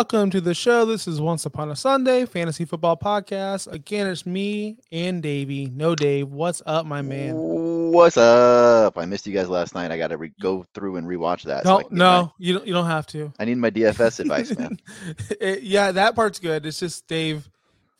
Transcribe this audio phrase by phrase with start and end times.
[0.00, 0.86] Welcome to the show.
[0.86, 3.70] This is Once Upon a Sunday Fantasy Football Podcast.
[3.70, 5.66] Again, it's me and Davey.
[5.66, 6.30] No, Dave.
[6.32, 7.34] What's up, my man?
[7.36, 8.96] What's up?
[8.96, 9.90] I missed you guys last night.
[9.92, 11.64] I got to re- go through and rewatch that.
[11.64, 12.66] so No, get no, my- you don't.
[12.66, 13.30] You don't have to.
[13.38, 14.78] I need my DFS advice, man.
[15.38, 16.64] It- yeah, that part's good.
[16.64, 17.50] It's just Dave.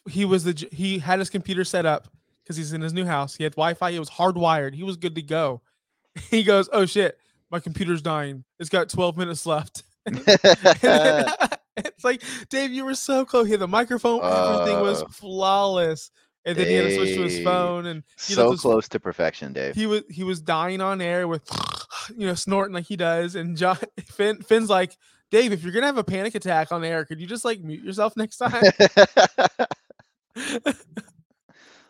[0.08, 2.08] He was the he had his computer set up
[2.42, 3.36] because he's in his new house.
[3.36, 3.90] He had Wi-Fi.
[3.90, 4.72] It was hardwired.
[4.74, 5.60] He was good to go.
[6.30, 7.18] He goes, "Oh shit,
[7.50, 8.44] my computer's dying.
[8.58, 10.16] It's got 12 minutes left." And
[10.80, 11.26] then-
[11.84, 13.46] it's like Dave, you were so close.
[13.46, 14.20] He had the microphone.
[14.22, 16.10] everything was Uh, flawless.
[16.46, 19.52] And then he had to switch to his phone, and so just- close to perfection,
[19.52, 19.74] Dave.
[19.74, 21.42] he was he was dying on air with
[22.16, 24.96] you know snorting like he does and John Finn Finn's like
[25.30, 27.84] Dave if you're gonna have a panic attack on air could you just like mute
[27.84, 28.62] yourself next time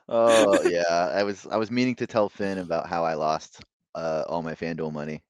[0.09, 3.63] oh yeah, I was I was meaning to tell Finn about how I lost
[3.95, 5.23] uh, all my FanDuel money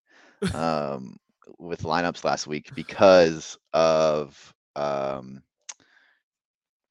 [0.54, 1.16] um,
[1.58, 5.42] with lineups last week because of um,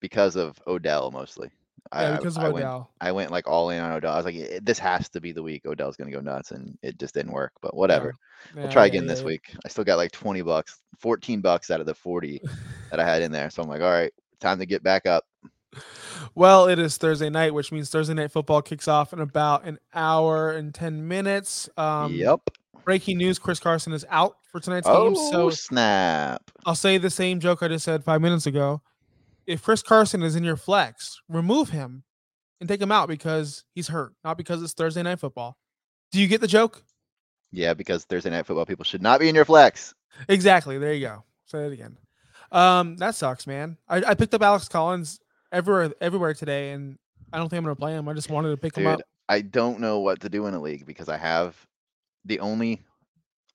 [0.02, 1.50] because of Odell mostly.
[1.94, 4.14] yeah I- because of I went- Odell I went like all in on Odell.
[4.14, 6.52] I was like, "Eh, this has to be the week Odell's going to go nuts,
[6.52, 7.54] and it just didn't work.
[7.62, 8.14] But whatever.
[8.56, 9.26] We'll try yeah, again yeah, this yeah.
[9.28, 9.56] week.
[9.66, 12.42] I still got like 20 bucks, 14 bucks out of the 40
[12.92, 13.50] that I had in there.
[13.50, 15.26] So I'm like, all right, time to get back up.
[16.34, 19.78] well it is Thursday night which means Thursday night football kicks off in about an
[19.94, 22.42] hour and 10 minutes um yep.
[22.90, 26.50] Breaking news Chris Carson is out for tonight's Oh, game so snap.
[26.66, 28.82] I'll say the same joke I just said five minutes ago.
[29.46, 32.04] If Chris Carson is in your flex, remove him
[32.60, 35.56] and take him out because he's hurt, not because it's Thursday night football.
[36.12, 36.82] Do you get the joke?
[37.52, 39.94] Yeah, because Thursday night football people should not be in your flex.
[40.28, 40.80] Exactly.
[40.80, 41.24] There you go.
[41.46, 41.96] Say it again.
[42.52, 43.78] Um, that sucks, man.
[43.88, 45.20] I, I picked up Alex Collins
[45.52, 46.98] everywhere everywhere today, and
[47.32, 48.10] I don't think I'm gonna play him.
[48.10, 49.02] I just wanted to pick him up.
[49.30, 51.56] I don't know what to do in a league because I have
[52.26, 52.84] the only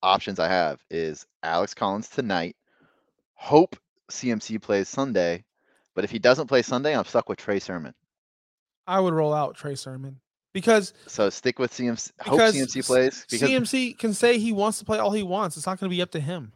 [0.03, 2.57] options I have is Alex Collins tonight.
[3.35, 3.77] Hope
[4.11, 5.45] CMC plays Sunday,
[5.95, 7.95] but if he doesn't play Sunday, I'm stuck with Trey Sermon.
[8.87, 10.21] I would roll out Trey Sermon
[10.53, 12.13] because So stick with CMC.
[12.21, 15.57] Hope CMC plays because CMC can say he wants to play all he wants.
[15.57, 16.53] It's not going to be up to him.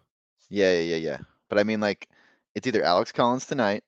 [0.51, 1.19] Yeah, yeah, yeah, yeah.
[1.49, 2.09] But I mean, like,
[2.55, 3.83] it's either Alex Collins tonight.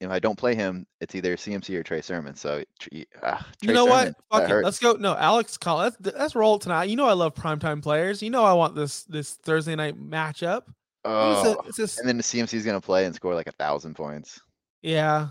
[0.00, 2.34] If I don't play him, it's either CMC or Trey Sermon.
[2.34, 2.88] So, tr-
[3.22, 4.14] ah, You Trey know what?
[4.30, 4.50] Fuck.
[4.62, 4.92] Let's go.
[4.94, 5.96] No, Alex Collins.
[6.00, 6.84] Let's, let's roll tonight.
[6.90, 8.22] You know I love primetime players.
[8.22, 10.62] You know I want this this Thursday night matchup.
[10.66, 10.72] It's
[11.06, 13.52] Oh, a- it's just- and then the CMC is gonna play and score like a
[13.52, 14.40] thousand points.
[14.82, 15.28] yeah,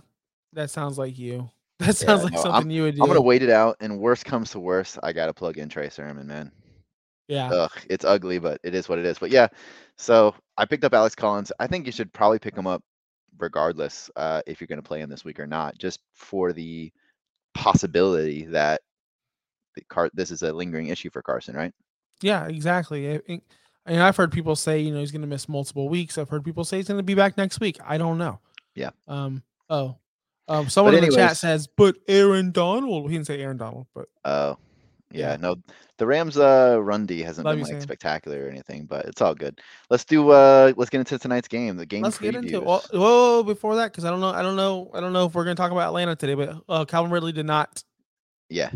[0.53, 1.49] that sounds like you.
[1.79, 3.01] That sounds like no, something you would do.
[3.01, 5.89] I'm gonna wait it out, and worst comes to worst, I gotta plug in Trey
[5.89, 6.51] Sermon, man.
[7.27, 7.49] Yeah.
[7.51, 9.17] Ugh, it's ugly, but it is what it is.
[9.19, 9.47] But yeah,
[9.97, 11.51] so I picked up Alex Collins.
[11.59, 12.83] I think you should probably pick him up
[13.39, 16.91] regardless uh, if you're gonna play him this week or not, just for the
[17.53, 18.81] possibility that
[19.75, 21.73] the Car- this is a lingering issue for Carson, right?
[22.21, 23.15] Yeah, exactly.
[23.15, 23.41] I,
[23.85, 26.17] and I've heard people say, you know, he's going to miss multiple weeks.
[26.17, 27.77] I've heard people say he's going to be back next week.
[27.85, 28.39] I don't know.
[28.75, 28.91] Yeah.
[29.07, 29.43] Um.
[29.69, 29.97] Oh.
[30.47, 30.69] Um.
[30.69, 33.09] Someone in the chat says, but Aaron Donald.
[33.09, 34.57] He didn't say Aaron Donald, but Oh,
[35.13, 35.55] yeah, no,
[35.97, 37.81] the Rams' uh, run D hasn't Love been you, like Sam.
[37.81, 39.59] spectacular or anything, but it's all good.
[39.89, 40.29] Let's do.
[40.31, 41.77] uh Let's get into tonight's game.
[41.77, 42.01] The game.
[42.01, 42.63] let's get into it.
[42.63, 42.65] previews.
[42.65, 45.35] Well, whoa, before that, because I don't know, I don't know, I don't know if
[45.35, 47.83] we're going to talk about Atlanta today, but uh, Calvin Ridley did not
[48.49, 48.71] yeah,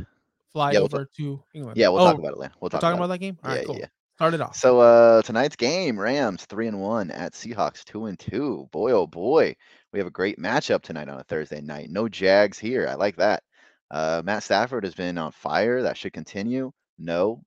[0.54, 1.78] fly Yeah, we'll over to England.
[1.78, 2.54] yeah, we'll Oh, talk about it later.
[2.62, 3.38] We'll We're talk talking about, about that game.
[3.44, 3.54] All it.
[3.56, 3.78] right, yeah, cool.
[3.80, 3.88] yeah.
[4.16, 4.56] Start it off.
[4.56, 8.68] So uh tonight's game, Rams three and one at Seahawks two and two.
[8.72, 9.56] Boy, oh boy,
[9.94, 11.90] we have a great matchup tonight on a Thursday night.
[11.92, 12.88] No Jags here.
[12.88, 13.44] I like that.
[13.92, 15.82] Uh, Matt Stafford has been on fire.
[15.82, 16.72] That should continue.
[16.98, 17.44] No,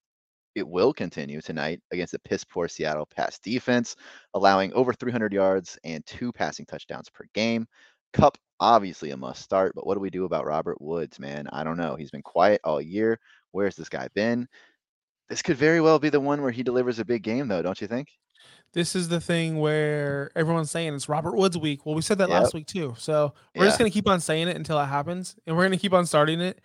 [0.54, 3.96] it will continue tonight against the piss poor Seattle pass defense,
[4.34, 7.66] allowing over 300 yards and two passing touchdowns per game.
[8.12, 11.48] Kupp obviously a must start, but what do we do about Robert Woods, man?
[11.52, 11.96] I don't know.
[11.96, 13.18] He's been quiet all year.
[13.52, 14.48] Where's this guy been?
[15.28, 17.80] This could very well be the one where he delivers a big game, though, don't
[17.80, 18.08] you think?
[18.72, 21.84] This is the thing where everyone's saying it's Robert Woods week.
[21.84, 22.42] Well, we said that Yep.
[22.42, 22.94] last week too.
[22.98, 25.92] So we're just gonna keep on saying it until it happens, and we're gonna keep
[25.92, 26.60] on starting it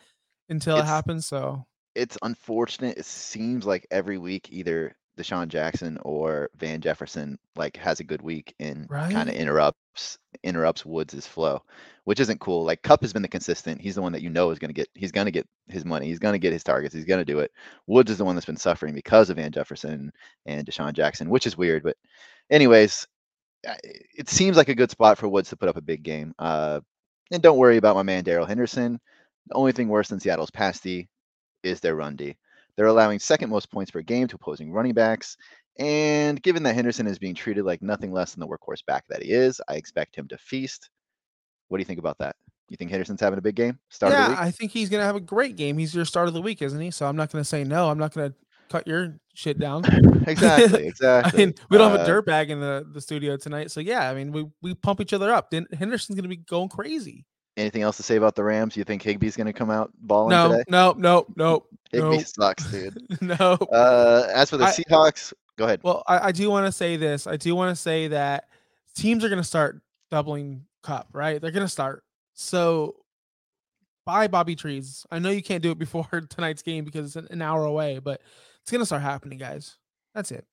[0.49, 1.25] until it happens.
[1.25, 1.65] So
[1.95, 2.97] It's unfortunate.
[2.97, 8.21] It seems like every week either DeSean Jackson or Van Jefferson like has a good
[8.21, 9.11] week and right?
[9.11, 11.61] kind of interrupts interrupts Woods' flow,
[12.03, 12.65] which isn't cool.
[12.65, 13.81] Like Kupp has been the consistent.
[13.81, 16.07] He's the one that you know is gonna get he's gonna get his money.
[16.07, 16.93] He's gonna get his targets.
[16.93, 17.51] He's gonna do it.
[17.87, 20.11] Woods is the one that's been suffering because of Van Jefferson
[20.45, 21.83] and DeSean Jackson, which is weird.
[21.83, 21.97] But
[22.49, 23.07] anyways,
[24.15, 26.33] it seems like a good spot for Woods to put up a big game.
[26.37, 26.81] Uh,
[27.31, 28.99] and don't worry about my man Darrell Henderson.
[29.47, 31.07] The only thing worse than Seattle's pass D
[31.63, 32.35] is their run D.
[32.77, 35.37] They're allowing second most points per game to opposing running backs.
[35.77, 39.23] And given that Henderson is being treated like nothing less than the workhorse back that
[39.23, 40.89] he is, I expect him to feast.
[41.67, 42.35] What do you think about that?
[42.69, 43.77] You think Henderson's having a big game?
[43.89, 44.39] Start yeah, the week?
[44.39, 45.77] I think he's gonna have a great game.
[45.77, 46.91] He's your start of the week, isn't he?
[46.91, 47.89] So I'm not gonna say no.
[47.89, 48.33] I'm not gonna
[48.69, 49.83] cut your shit down.
[50.27, 51.31] exactly, exactly.
[51.43, 53.81] I mean, we don't have a Uh, dirt bag in the, the studio tonight, so
[53.81, 54.09] yeah.
[54.09, 55.51] I mean, we we pump each other up.
[55.51, 57.25] Then Henderson's gonna be going crazy.
[57.57, 58.75] Anything else to say about the Rams?
[58.75, 60.63] You think Higbee's going to come out balling No, today?
[60.67, 62.97] no, no, no, Higby no, sucks, dude.
[63.21, 63.35] no.
[63.71, 65.79] Uh, as for the I- Seahawks, go ahead.
[65.83, 67.27] Well, I, I do want to say this.
[67.27, 68.49] I do want to say that
[68.95, 69.81] teams are going to start
[70.11, 71.41] doubling Kupp, right?
[71.41, 72.03] They're going to start.
[72.33, 72.97] So
[74.05, 75.05] buy Bobby Trees.
[75.09, 77.99] I know you can't do it before tonight's game because it's an, an hour away,
[77.99, 78.21] but
[78.61, 79.77] it's going to start happening, guys.
[80.13, 80.45] That's it.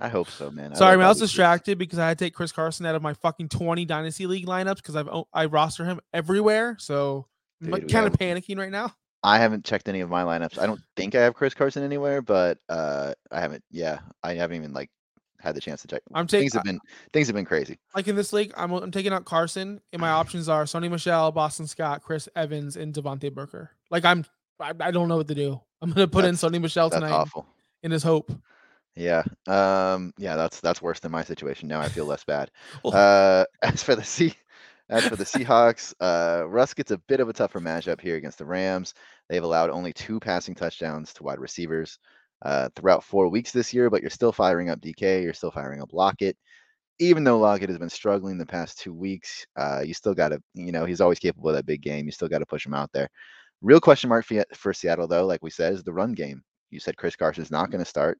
[0.00, 0.72] I hope so, man.
[0.72, 1.06] I Sorry, man.
[1.06, 3.84] I was distracted because I had to take Chris Carson out of my fucking 20
[3.84, 6.76] Dynasty League lineups because I've I roster him everywhere.
[6.78, 7.26] So
[7.62, 8.94] I'm kind of panicking right now.
[9.22, 10.58] I haven't checked any of my lineups.
[10.58, 13.64] I don't think I have Chris Carson anywhere, but uh, I haven't.
[13.70, 14.90] Yeah, I haven't even like
[15.40, 16.02] had the chance to check.
[16.12, 16.80] I'm taking things have been
[17.12, 17.78] things have been crazy.
[17.94, 21.32] like in this league, I'm, I'm taking out Carson, and my options are Sony Michel,
[21.32, 23.70] Boston Scott, Chris Evans, and Devontae Booker.
[23.90, 24.26] Like I'm,
[24.60, 25.60] I, I don't know what to do.
[25.80, 27.46] I'm gonna put That's- in Sony Michel tonight awful.
[27.82, 28.30] in his hope.
[28.96, 29.22] Yeah.
[29.46, 30.12] Um.
[30.18, 30.36] Yeah.
[30.36, 31.68] That's that's worse than my situation.
[31.68, 32.50] Now I feel less bad.
[32.84, 33.44] Well- Uh.
[33.62, 34.34] As for the sea,
[34.90, 38.38] as for the Seahawks, uh, Russ gets a bit of a tougher matchup here against
[38.38, 38.92] the Rams.
[39.28, 41.98] They've allowed only two passing touchdowns to wide receivers
[42.42, 45.22] uh, throughout four weeks this year, but you're still firing up DK.
[45.22, 46.36] You're still firing up Lockett.
[46.98, 50.42] Even though Lockett has been struggling the past two weeks, uh, you still got to,
[50.54, 52.04] you know, he's always capable of that big game.
[52.06, 53.08] You still got to push him out there.
[53.62, 56.42] Real question mark for, for Seattle, though, like we said, is the run game.
[56.70, 58.18] You said Chris Carson's not going to start.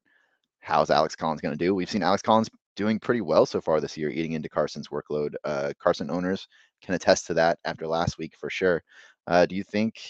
[0.65, 1.75] How's Alex Collins going to do?
[1.75, 5.35] We've seen Alex Collins doing pretty well so far this year, eating into Carson's workload.
[5.43, 6.47] Uh, Carson owners
[6.81, 8.83] can attest to that after last week for sure.
[9.27, 10.01] Uh, do you think?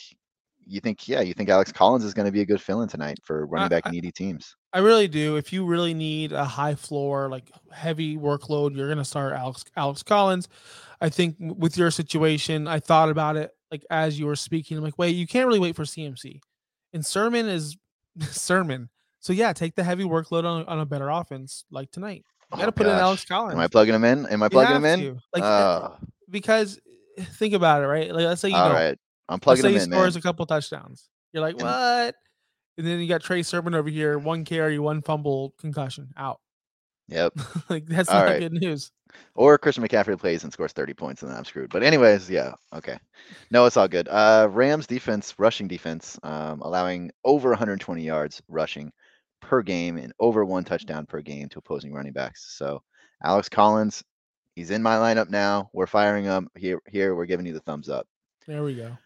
[0.65, 1.09] You think?
[1.09, 3.67] Yeah, you think Alex Collins is going to be a good fill-in tonight for running
[3.67, 4.55] back I- needy teams?
[4.71, 5.35] I really do.
[5.35, 10.03] If you really need a high floor, like heavy workload, you're gonna start Alex Alex
[10.03, 10.47] Collins.
[11.01, 14.77] I think with your situation, I thought about it like as you were speaking.
[14.77, 16.39] I'm like, wait, you can't really wait for CMC.
[16.93, 17.77] And Sermon is
[18.31, 18.89] Sermon.
[19.25, 22.23] So yeah, take the heavy workload on, on a better offense like tonight.
[22.27, 23.25] You Oh, gotta put in Alex.
[23.25, 23.55] Collins.
[23.55, 24.27] Am I plugging him in?
[24.27, 24.99] Am I plugging him in?
[24.99, 25.17] to.
[25.33, 25.89] Like uh,
[26.29, 26.79] because
[27.17, 28.13] think about it, right?
[28.13, 28.69] Like let's say you all
[29.27, 29.97] I'm Let's say him he in, man.
[29.97, 31.09] scores a couple touchdowns.
[31.33, 32.13] You're like, what?
[32.77, 36.39] And then you got Trey Sermon over here, one carry, one fumble, concussion, out.
[37.07, 37.33] Yep.
[37.69, 38.39] like that's All not right.
[38.39, 38.91] good news.
[39.33, 41.71] Or Christian McCaffrey plays and scores 30 points, and then I'm screwed.
[41.71, 42.99] But anyways, yeah, okay.
[43.49, 44.07] No, it's all good.
[44.07, 48.91] Uh, Rams defense, rushing defense, um, allowing over 120 yards rushing
[49.45, 52.55] per game and over one touchdown per game to opposing running backs.
[52.57, 52.81] So
[53.23, 54.03] Alex Collins,
[54.55, 55.69] he's in my lineup now.
[55.73, 56.81] We're firing him here.
[56.89, 58.07] Here, we're giving you the thumbs up.
[58.47, 58.97] There we go.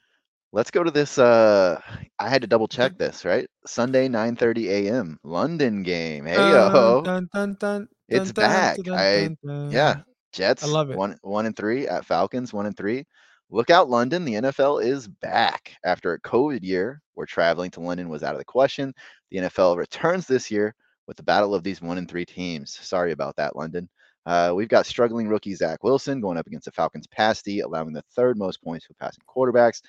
[0.51, 1.19] Let's go to this.
[1.19, 1.79] Uh,
[2.17, 3.47] I had to double check this, right?
[3.67, 5.19] Sunday, 9:30 a.m.
[5.23, 6.25] London game.
[6.25, 8.77] Hey yo, Dun, dun, dun, It's back.
[8.89, 9.35] I-
[9.71, 9.97] yeah.
[10.33, 10.63] Jets.
[10.63, 10.97] I love it.
[10.97, 12.51] One one and three at Falcons.
[12.53, 13.05] One and three.
[13.51, 14.25] Look out, London.
[14.25, 18.39] The NFL is back after a COVID year where traveling to London was out of
[18.39, 18.93] the question.
[19.31, 20.75] The NFL returns this year
[21.07, 22.77] with the battle of these one and three teams.
[22.81, 23.89] Sorry about that, London.
[24.25, 27.93] Uh, we've got struggling rookie Zach Wilson going up against the Falcons' pass D, allowing
[27.93, 29.81] the third most points for passing quarterbacks.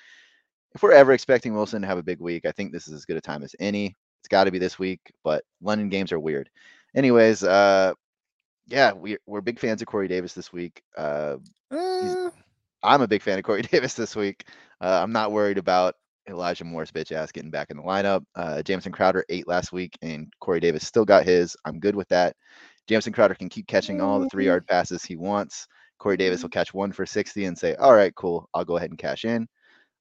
[0.73, 3.05] If we're ever expecting Wilson to have a big week, I think this is as
[3.05, 3.95] good a time as any.
[4.19, 6.49] It's got to be this week, but London games are weird.
[6.95, 7.93] Anyways, uh,
[8.67, 10.81] yeah, we, we're big fans of Corey Davis this week.
[10.97, 11.37] Uh,
[11.71, 12.29] Uh,
[12.83, 14.45] I'm a big fan of Corey Davis this week.
[14.79, 15.95] Uh, I'm not worried about
[16.31, 18.23] Elijah Moore's bitch ass getting back in the lineup.
[18.35, 21.55] Uh, Jamison Crowder ate last week, and Corey Davis still got his.
[21.65, 22.35] I'm good with that.
[22.87, 25.67] Jamison Crowder can keep catching all the three yard passes he wants.
[25.99, 28.89] Corey Davis will catch one for 60 and say, "All right, cool, I'll go ahead
[28.89, 29.47] and cash in."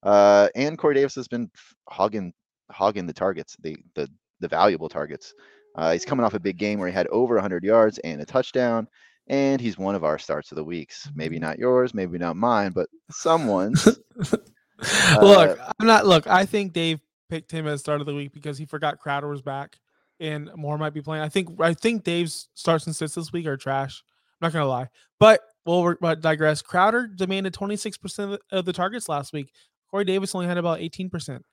[0.02, 1.50] Uh, and Corey Davis has been
[1.88, 2.32] hogging
[2.70, 4.08] hogging the targets, the the
[4.40, 5.34] the valuable targets.
[5.76, 8.25] Uh, he's coming off a big game where he had over 100 yards and a
[8.25, 8.88] touchdown,
[9.28, 11.08] and he's one of our starts of the weeks.
[11.14, 13.87] Maybe not yours, maybe not mine, but someone's.
[15.20, 16.06] look, Uh, I'm not.
[16.06, 19.28] Look, I think Dave picked him as start of the week because he forgot Crowder
[19.28, 19.78] was back.
[20.18, 21.22] and Moore might be playing.
[21.22, 24.02] I think I think Dave's starts and sits this week are trash.
[24.40, 26.62] I'm not gonna lie, but we'll but digress.
[26.62, 29.52] Crowder demanded 26 percent of the targets last week.
[29.90, 31.44] Corey Davis only had about 18 percent.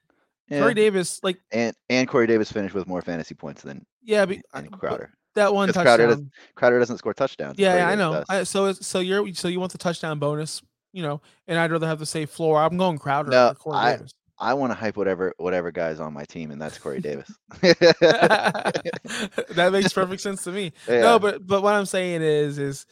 [0.50, 4.38] Corey Davis, like and and Corey Davis finished with more fantasy points than yeah, but,
[4.54, 5.12] and Crowder.
[5.36, 5.84] that one touchdown.
[5.84, 6.24] Crowder does-
[6.56, 7.60] Crowder doesn't score touchdowns.
[7.60, 8.24] Yeah, yeah, I know.
[8.30, 10.62] I, so so you're so you want the touchdown bonus,
[10.94, 12.62] you know, and I'd rather have the safe floor.
[12.62, 13.32] I'm going Crowder.
[13.32, 14.14] No, Corey I- Davis.
[14.40, 17.28] I want to hype whatever whatever guy's on my team, and that's Corey Davis.
[17.62, 20.74] that makes perfect sense to me.
[20.88, 21.02] Yeah.
[21.02, 22.86] No, but but what I'm saying is is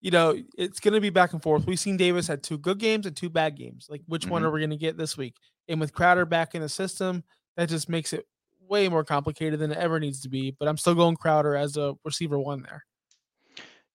[0.00, 1.66] you know it's going to be back and forth.
[1.66, 3.86] We've seen Davis had two good games and two bad games.
[3.90, 4.46] Like which one Mhm.
[4.46, 5.34] are we going to get this week?
[5.68, 7.24] And with Crowder back in the system,
[7.56, 8.26] that just makes it
[8.68, 10.54] way more complicated than it ever needs to be.
[10.58, 12.84] But I'm still going Crowder as a receiver one there.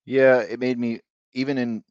[0.05, 0.99] Yeah, it made me
[1.33, 1.83] even in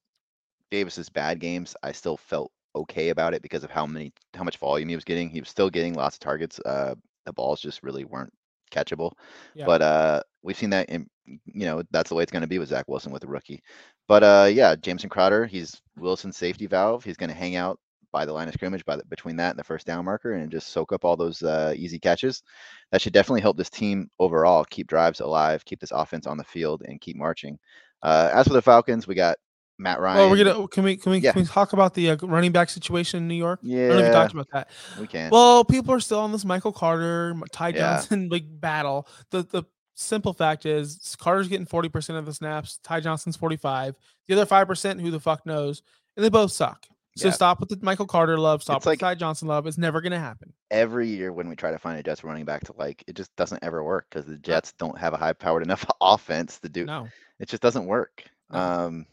[0.71, 4.59] Davis's bad games, I still felt okay about it because of how many how much
[4.59, 5.29] volume he was getting.
[5.29, 6.61] He was still getting lots of targets.
[6.65, 6.95] Uh
[7.27, 8.33] the balls just really weren't
[8.73, 9.13] catchable.
[9.55, 9.67] Yeah.
[9.67, 12.69] But uh we've seen that in you know, that's the way it's gonna be with
[12.69, 13.63] Zach Wilson with a rookie.
[14.09, 17.05] But uh yeah, Jamison Crowder, he's Wilson's safety valve.
[17.05, 17.79] He's gonna hang out
[18.13, 20.51] by the line of scrimmage by the, between that and the first down marker and
[20.51, 22.43] just soak up all those uh, easy catches.
[22.91, 26.45] That should definitely help this team overall keep drives alive, keep this offense on the
[26.45, 27.59] field, and keep marching.
[28.03, 29.37] Uh, as for the Falcons, we got
[29.81, 30.19] Matt Ryan.
[30.19, 31.33] Well, we're gonna can we can we, Yeah.
[31.33, 33.61] can we talk about the uh, running back situation in New York?
[33.65, 34.71] I don't know if you Yeah, talked about that.
[35.01, 35.31] we can.
[35.31, 37.97] Well, people are still on this Michael Carter, Ty Yeah.
[37.97, 39.09] Johnson like battle.
[39.31, 43.97] The the simple fact is Carter's getting 40% of the snaps, Ty Johnson's 45.
[44.29, 45.83] The other 5%, who the fuck knows?
[46.17, 46.87] And they both suck.
[47.17, 47.33] So Yeah.
[47.35, 49.67] stop with the Michael Carter love, stop It's with like- Ty Johnson love.
[49.67, 50.53] It's never gonna happen.
[50.71, 53.35] Every year when we try to find a Jets running back to like, it just
[53.37, 56.85] doesn't ever work because the Jets don't have a high-powered enough offense to do.
[56.87, 57.09] No.
[57.41, 58.23] It just doesn't work.
[58.51, 58.59] No.
[58.59, 59.07] Um,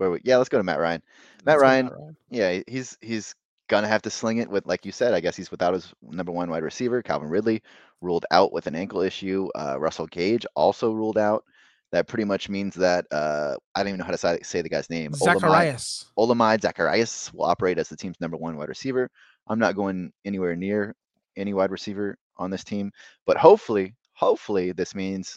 [0.00, 1.02] where we, yeah, let's go to Matt Ryan.
[1.44, 2.16] Matt Ryan, Matt Ryan.
[2.30, 3.34] Yeah, he's he's
[3.68, 5.12] gonna have to sling it with, like you said.
[5.12, 7.62] I guess he's without his number one wide receiver, Calvin Ridley,
[8.00, 9.48] ruled out with an ankle issue.
[9.54, 11.44] Uh, Russell Gage also ruled out.
[11.92, 14.88] That pretty much means that uh, I don't even know how to say, the guy's
[14.88, 15.12] name.
[15.12, 16.06] Zaccheaus.
[16.16, 19.10] Olamide Zaccheaus will operate as the team's number one wide receiver.
[19.48, 20.94] I'm not going anywhere near
[21.36, 22.92] any wide receiver on this team,
[23.26, 25.36] but hopefully, hopefully this means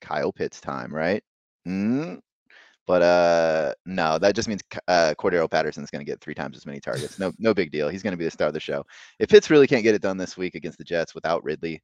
[0.00, 1.24] Kyle Pitts time, right?
[1.66, 2.20] Mm?
[2.86, 6.66] But uh, no, that just means uh, Cordarrelle Patterson's going to get three times as
[6.66, 7.18] many targets.
[7.18, 7.88] No, no big deal.
[7.88, 8.84] He's going to be the star of the show.
[9.18, 11.82] If Pitts really can't get it done this week against the Jets without Ridley,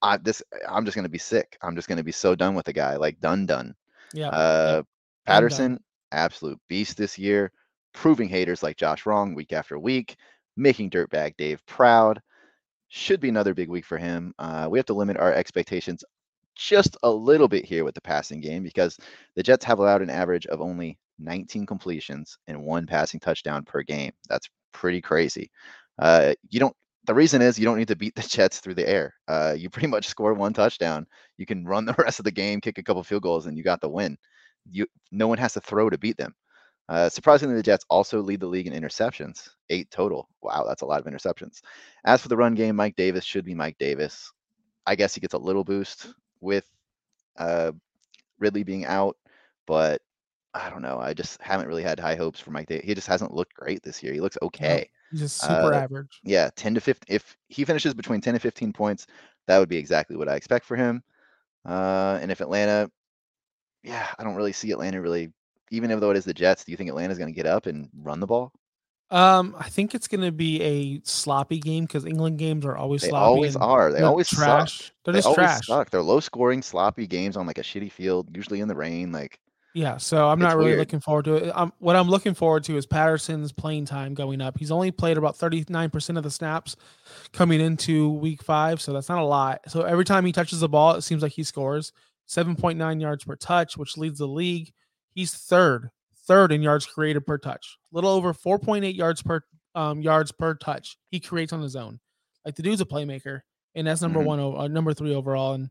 [0.00, 1.58] I this I'm just going to be sick.
[1.62, 3.74] I'm just going to be so done with the guy, like done, done.
[4.14, 4.28] Yeah.
[4.28, 4.82] Uh,
[5.26, 5.78] Patterson,
[6.10, 7.52] absolute beast this year,
[7.92, 10.16] proving haters like Josh wrong week after week,
[10.56, 12.20] making dirtbag Dave proud.
[12.88, 14.34] Should be another big week for him.
[14.38, 16.02] Uh, we have to limit our expectations
[16.62, 18.96] just a little bit here with the passing game because
[19.34, 23.82] the Jets have allowed an average of only 19 completions and one passing touchdown per
[23.82, 24.12] game.
[24.28, 25.50] That's pretty crazy.
[25.98, 26.74] Uh, you don't.
[27.04, 29.14] The reason is you don't need to beat the Jets through the air.
[29.26, 31.06] Uh, you pretty much score one touchdown.
[31.36, 33.64] You can run the rest of the game, kick a couple field goals, and you
[33.64, 34.16] got the win.
[34.70, 36.34] You no one has to throw to beat them.
[36.88, 40.28] Uh, surprisingly, the Jets also lead the league in interceptions, eight total.
[40.42, 41.60] Wow, that's a lot of interceptions.
[42.04, 44.30] As for the run game, Mike Davis should be Mike Davis.
[44.86, 46.68] I guess he gets a little boost with
[47.38, 47.72] uh,
[48.38, 49.16] Ridley being out,
[49.66, 50.02] but
[50.54, 50.98] I don't know.
[50.98, 52.84] I just haven't really had high hopes for Mike Davis.
[52.84, 54.12] He just hasn't looked great this year.
[54.12, 54.90] He looks okay.
[55.10, 56.20] He's just super uh, average.
[56.24, 57.14] Yeah, 10 to 15.
[57.14, 59.06] If he finishes between 10 and 15 points,
[59.46, 61.02] that would be exactly what I expect for him.
[61.64, 62.90] Uh, and if Atlanta,
[63.82, 65.32] yeah, I don't really see Atlanta really,
[65.70, 67.88] even though it is the Jets, do you think Atlanta's going to get up and
[67.94, 68.52] run the ball?
[69.12, 73.08] Um, I think it's gonna be a sloppy game because England games are always They
[73.10, 73.24] sloppy.
[73.24, 73.92] always are.
[73.92, 74.38] They always suck.
[74.38, 74.92] trash.
[75.04, 75.66] They're They just trash.
[75.66, 75.90] suck.
[75.90, 79.12] They're low scoring, sloppy games on like a shitty field, usually in the rain.
[79.12, 79.38] Like,
[79.74, 80.78] Yeah, so I'm not really weird.
[80.80, 81.52] looking forward to it.
[81.56, 84.58] Um, what I'm looking forward to is Patterson's playing time going up.
[84.58, 86.76] He's only played about 39% of the snaps
[87.32, 89.60] coming into week five, so that's not a lot.
[89.68, 91.92] So every time he touches the ball, it seems like he scores
[92.28, 94.72] 7.9 yards per touch, which leads the league.
[95.14, 95.90] He's third,
[96.26, 99.42] third in yards created per touch, a little over 4.8 yards per
[99.74, 101.98] um, yards per touch he creates on his own.
[102.44, 103.40] Like the dude's a playmaker,
[103.74, 104.24] and that's number Mhm.
[104.26, 105.54] one, uh, number three overall.
[105.54, 105.70] And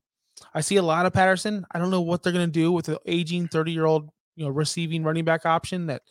[0.56, 1.66] I see a lot of Patterson.
[1.72, 4.50] I don't know what they're gonna do with the aging 30 year old, you know,
[4.52, 6.02] receiving running back option that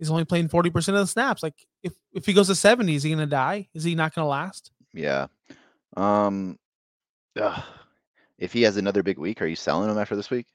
[0.00, 1.42] is only playing 40% of the snaps.
[1.42, 3.68] Like if if he goes to 70, is he gonna die?
[3.74, 4.72] Is he not gonna last?
[4.92, 5.26] yeah.
[5.96, 6.58] Um,
[7.40, 7.62] ugh.
[8.38, 10.46] if he has another big week, are you selling him after this week?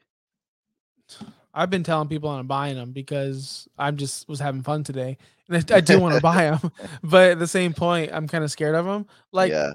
[1.54, 5.18] I've been telling people I'm buying them because I'm just was having fun today,
[5.48, 6.72] and I, I do want to buy them,
[7.04, 9.06] but at the same point, I'm kind of scared of them.
[9.32, 9.74] Like, yeah.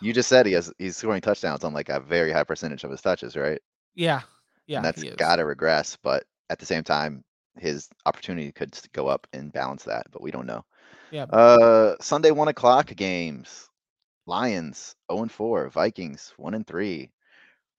[0.00, 2.90] You just said he has he's scoring touchdowns on like a very high percentage of
[2.90, 3.60] his touches, right?
[3.94, 4.20] yeah,
[4.66, 5.96] yeah, and that's got to regress.
[6.02, 7.24] But at the same time,
[7.58, 10.64] his opportunity could go up and balance that, but we don't know.
[11.10, 11.24] Yeah.
[11.24, 13.68] Uh, Sunday one o'clock games.
[14.26, 17.10] Lions 0 and 4, Vikings 1 and 3.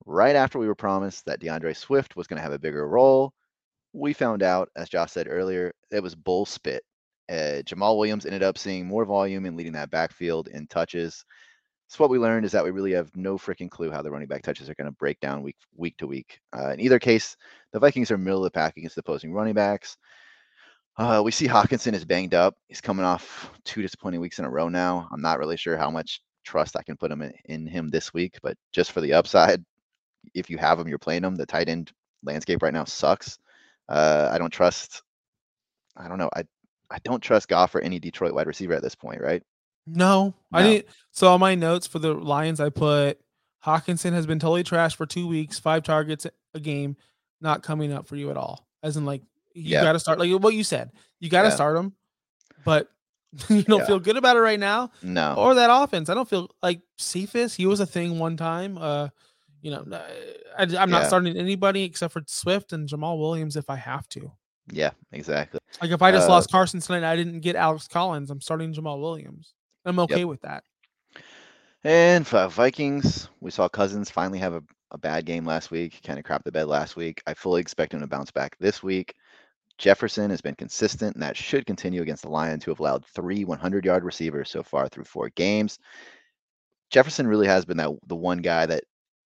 [0.06, 3.34] Right after we were promised that D'Andre Swift was going to have a bigger role,
[3.94, 6.84] we found out, as Josh said earlier, it was bull spit.
[7.30, 11.26] Uh, Jamaal Williams ended up seeing more volume and leading that backfield in touches.
[11.88, 14.28] So what we learned is that we really have no freaking clue how the running
[14.28, 16.40] back touches are going to break down week week to week.
[16.56, 17.38] Uh, in either case,
[17.72, 19.98] the Vikings are middle of the pack against the opposing running backs.
[20.98, 22.56] Uh, we see Hockenson is banged up.
[22.68, 25.08] He's coming off two disappointing weeks in a row now.
[25.12, 28.14] I'm not really sure how much trust I can put him in, in him this
[28.14, 29.64] week, but just for the upside,
[30.36, 31.36] if you have him, you're playing him.
[31.36, 31.92] The tight end
[32.24, 33.39] landscape right now sucks.
[33.89, 35.01] Uh, I don't trust.
[35.98, 36.30] I don't know.
[36.36, 36.44] I
[36.92, 39.42] I don't trust Goff or any Detroit wide receiver at this point, right?
[39.88, 40.70] No, I No.
[40.72, 40.88] didn't.
[41.12, 43.20] So on my notes for the Lions, I put
[43.65, 46.96] Hockenson has been totally trashed for two weeks, five targets a game,
[47.42, 48.68] not coming up for you at all.
[48.84, 49.22] As in, like
[49.54, 49.82] you Yeah.
[49.82, 51.56] got to start, like what you said, you got to Yeah.
[51.56, 51.94] start him,
[52.63, 52.92] but
[53.50, 53.86] you don't Yeah.
[53.88, 54.92] feel good about it right now.
[55.01, 55.34] No.
[55.38, 57.56] Or that offense, I don't feel like Cephus.
[57.56, 58.77] He was a thing one time.
[58.77, 59.10] Uh,
[59.66, 59.84] you know,
[60.56, 61.08] I, am not Yeah.
[61.08, 64.32] starting anybody except for Swift and Jamaal Williams if I have to.
[64.72, 65.60] Yeah, exactly.
[65.82, 68.30] Like if I just Uh, lost Carson tonight, and I didn't get Alex Collins.
[68.30, 69.56] I'm starting Jamaal Williams.
[69.84, 70.64] I'm okay with that.
[71.84, 76.20] And for Vikings, we saw Cousins finally have a, a bad game last week, kind
[76.20, 77.24] of crap the bed last week.
[77.26, 79.16] I fully expect him to bounce back this week.
[79.80, 83.46] Jefferson has been consistent, and that should continue against the Lions, who have allowed three
[83.46, 85.80] 100 yard receivers so far through four games.
[86.92, 88.84] Jefferson really has been that the one guy that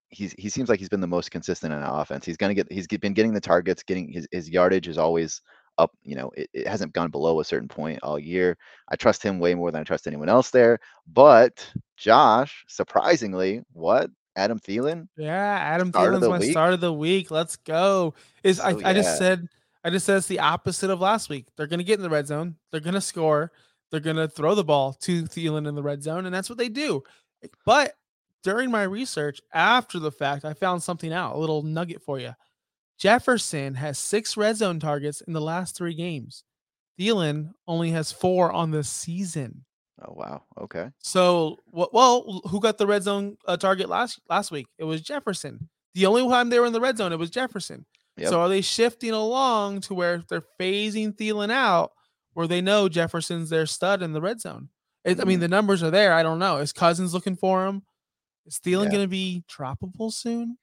[0.10, 2.26] he's he seems like he's been the most consistent in offense.
[2.26, 5.42] He's gonna get he's been getting the targets, getting his, his yardage is always
[5.78, 8.58] up, you know, it, it hasn't gone below a certain point all year.
[8.90, 10.80] I trust him way more than I trust anyone else there.
[11.08, 11.66] But
[11.98, 14.10] Josh, surprisingly, what?
[14.36, 15.08] Adam Thielen?
[15.18, 16.52] Yeah, Adam Start Thielen's my week?
[16.52, 17.32] start of the week.
[17.32, 18.14] Let's go.
[18.44, 19.48] Is I, So, I just said
[19.84, 21.48] I just said it's the opposite of last week.
[21.56, 22.56] They're gonna get in the red zone.
[22.72, 23.52] They're gonna score.
[23.92, 26.70] They're gonna throw the ball to Thielen in the red zone, and that's what they
[26.70, 27.04] do.
[27.66, 27.94] But
[28.44, 31.36] during my research after the fact, I found something out.
[31.36, 32.34] A little nugget for you.
[32.98, 36.44] Jefferson has six red zone targets in the last three games.
[37.00, 39.64] Thielen only has four on the season.
[40.06, 40.44] Oh wow.
[40.58, 40.90] Okay.
[41.00, 44.68] So, well, who got the red zone uh, target last last week?
[44.78, 45.70] It was Jefferson.
[45.94, 47.86] The only time they were in the red zone, it was Jefferson.
[48.18, 48.30] Yep.
[48.30, 51.92] So, are they shifting along to where they're phasing Thielen out,
[52.34, 54.70] where they know Jefferson's their stud in the red zone?
[55.06, 55.42] It, I mean, Mhm.
[55.42, 56.14] the numbers are there.
[56.14, 56.58] I don't know.
[56.58, 57.84] Is Cousins looking for him?
[58.50, 58.90] Is Thielen Yeah.
[58.92, 60.58] going to be droppable soon?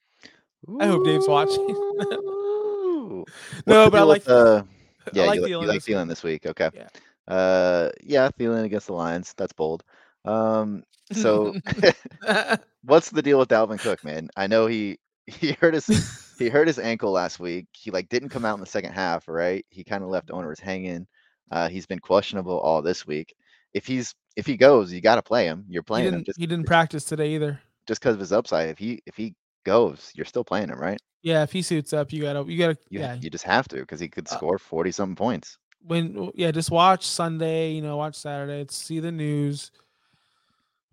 [0.81, 1.65] I hope Dave's watching.
[3.67, 4.65] No, but I like with, uh,
[5.13, 5.97] yeah, I like you, li- you like this week.
[5.97, 6.47] Thielen this week.
[6.47, 6.71] Okay.
[6.75, 6.89] Yeah.
[7.29, 9.33] Uh, yeah, Thielen against the Lions.
[9.37, 9.85] That's bold.
[10.25, 11.55] Um, so
[12.85, 14.29] what's the deal with Dalvin Cook, man?
[14.37, 17.67] I know he he hurt his he hurt his ankle last week.
[17.73, 19.65] He like didn't come out in the second half, right?
[19.71, 21.07] He kind of left owners hanging.
[21.51, 23.35] Uh, he's been questionable all this week.
[23.73, 25.65] If he's if he goes, you got to play him.
[25.69, 27.61] You're he playing him didn't, just he didn't practice today either.
[27.87, 28.69] Just because of his upside.
[28.69, 30.99] If he if he goes, you're still playing him, right?
[31.23, 33.77] Yeah, if he suits up, you gotta, you gotta, You yeah, you just have to
[33.77, 35.59] because he could Uh, score forty something points.
[35.85, 39.71] when yeah, just watch Sunday, you know, watch Saturday, see the news.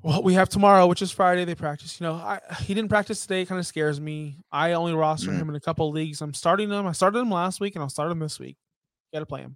[0.02, 2.00] What we have tomorrow, which is Friday, they practice.
[2.02, 4.38] You know, I he didn't practice today, kind of scares me.
[4.52, 5.38] I only roster Mhm.
[5.38, 6.22] him in a couple leagues.
[6.22, 6.86] I'm starting him.
[6.88, 8.58] I started him last week, and I'll start him this week.
[9.14, 9.56] Got to play him.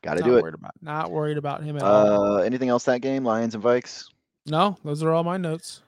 [0.00, 0.42] Got to do it.
[0.42, 2.36] worried about, not worried about him at all.
[2.36, 3.24] Uh, anything else that game?
[3.24, 4.04] Lions and Vikes.
[4.46, 5.82] No, those are all my notes.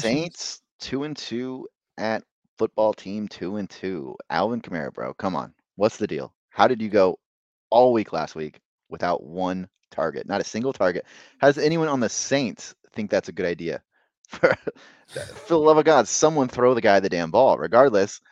[0.00, 2.22] Saints two and two at
[2.58, 4.16] football team two and two.
[4.30, 5.54] Alvin Kamara, bro, come on.
[5.76, 6.34] What's the deal?
[6.50, 7.18] How did you go
[7.70, 10.28] all week last week without one target?
[10.28, 11.06] Not a single target.
[11.38, 13.82] Has anyone on the Saints think that's a good idea?
[14.28, 14.56] For,
[15.06, 18.22] for the love of God, someone throw the guy the damn ball, regardless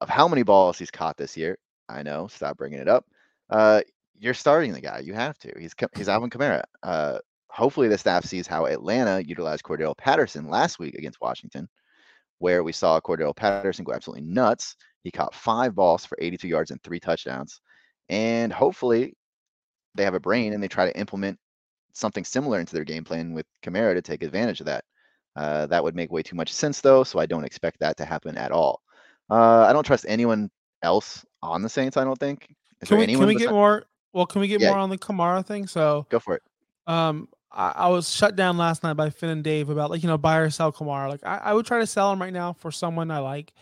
[0.00, 1.56] of how many balls he's caught this year.
[1.88, 2.26] I know.
[2.26, 3.06] Stop bringing it up.
[3.48, 3.82] Uh,
[4.18, 4.98] you're starting the guy.
[4.98, 5.52] You have to.
[5.58, 6.64] He's he's Alvin Kamara.
[6.82, 7.18] Uh,
[7.48, 11.68] hopefully the staff sees how Atlanta utilized Cordell Patterson last week against Washington,
[12.38, 14.76] where we saw Cordell Patterson go absolutely nuts.
[15.04, 17.60] He caught five balls for 82 yards and three touchdowns.
[18.08, 19.14] And hopefully
[19.94, 21.38] they have a brain and they try to implement
[21.92, 24.84] something similar into their game plan with Kamara to take advantage of that.
[25.34, 28.04] Uh, that would make way too much sense, though, so I don't expect that to
[28.04, 28.80] happen at all.
[29.30, 30.50] Uh, I don't trust anyone
[30.82, 31.96] else on the Saints.
[31.96, 32.46] I don't think.
[32.80, 33.84] Is Can there we can we get more?
[34.12, 34.70] Well, can we get Yeah.
[34.70, 35.66] more on the Kamara thing?
[35.66, 36.42] So, Go for it.
[36.86, 40.08] um, I, I was shut down last night by Finn and Dave about like you
[40.08, 41.08] know buy or sell Kamara.
[41.08, 43.52] Like I, I would try to sell him right now for someone I like.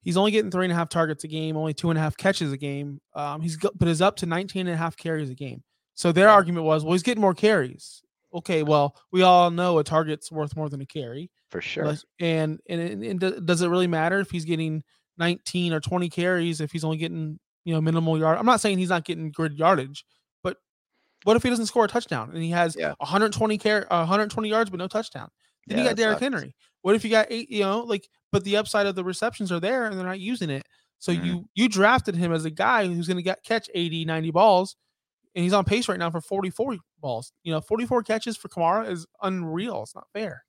[0.00, 2.16] He's only getting three and a half targets a game, only two and a half
[2.16, 3.00] catches a game.
[3.14, 5.62] Um, he's go- but is up to 19 and a half carries a game.
[5.94, 8.02] So their argument was, well, he's getting more carries.
[8.34, 11.30] Okay, well, we all know a target's worth more than a carry.
[11.50, 11.84] For sure.
[12.20, 14.82] And and, and, and does it really matter if he's getting
[15.18, 18.38] 19 or 20 carries if he's only getting you know minimal yard?
[18.38, 20.04] I'm not saying he's not getting good yardage,
[21.24, 22.94] what if he doesn't score a touchdown and he has Yeah.
[22.98, 25.28] 120 car 120 yards but no touchdown?
[25.66, 26.20] Then you got Derrick.
[26.20, 26.54] Henry.
[26.82, 27.50] What if you got eight?
[27.50, 30.50] You know, like, but the upside of the receptions are there and they're not using
[30.50, 30.66] it.
[30.98, 31.24] So Mhm.
[31.24, 34.76] you you drafted him as a guy who's going to get catch 80, 90 balls,
[35.34, 37.32] and he's on pace right now for 44 balls.
[37.42, 39.82] You know, 44 catches for Kamara is unreal.
[39.82, 40.44] It's not fair.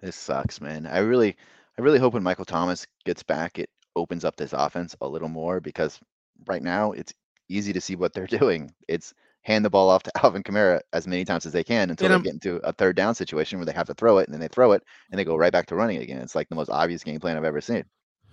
[0.00, 0.86] This sucks, man.
[0.86, 1.36] I really,
[1.78, 5.28] I really hope when Michael Thomas gets back, it opens up this offense a little
[5.28, 5.98] more because
[6.46, 7.12] right now it's
[7.48, 8.72] easy to see what they're doing.
[8.88, 12.08] It's hand the ball off to Alvin Kamara as many times as they can until
[12.08, 14.40] they get into a third down situation where they have to throw it and then
[14.40, 16.18] they throw it and they go right back to running again.
[16.18, 17.84] It's like the most obvious game plan I've ever seen.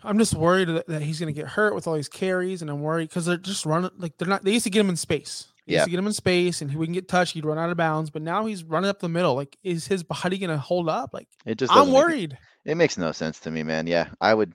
[0.04, 2.82] I'm just worried that, he's going to get hurt with all these carries, and I'm
[2.82, 4.44] worried because they're just running like they're not.
[4.44, 5.48] They used to get him in space.
[5.66, 5.80] They Yeah.
[5.80, 7.34] used to get him in space, and he wouldn't get touched.
[7.34, 9.34] He'd run out of bounds, but now he's running up the middle.
[9.34, 11.12] Like, is his body going to hold up?
[11.14, 12.38] Like, It just I'm worried.
[12.66, 13.88] It makes no sense to me, man.
[13.88, 14.54] Yeah, I would,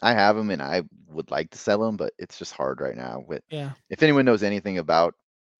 [0.00, 2.96] I have him and I would like to sell him, but it's just hard right
[2.96, 3.22] now.
[3.26, 3.72] With Yeah.
[3.90, 5.14] if anyone knows anything about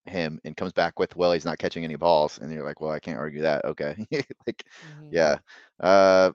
[0.08, 2.90] him and comes back with, well, he's not catching any balls, and you're like, well,
[2.90, 3.64] I can't argue that.
[3.64, 3.94] Okay,
[4.46, 4.64] like,
[5.00, 5.08] Mhm.
[5.10, 5.36] yeah,
[5.80, 6.30] uh,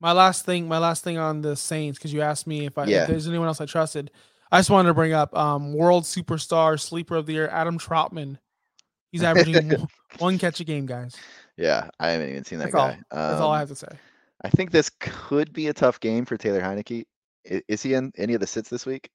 [0.00, 2.84] My last thing, my last thing on the Saints, because you asked me if I
[2.84, 3.02] Yeah.
[3.02, 4.10] if there's anyone else I trusted.
[4.52, 8.38] I just wanted to bring up um, world superstar sleeper of the year, Adam Trautman.
[9.10, 11.16] He's averaging one- one catch a game, guys.
[11.56, 11.88] yeah.
[11.98, 12.88] I haven't even seen that That's all.
[12.88, 12.98] guy.
[13.10, 13.88] That's all I Um, have to say.
[14.44, 17.04] I think this could be a tough game for Taylor Heinicke.
[17.50, 19.08] I- Is he in any of the sits this week?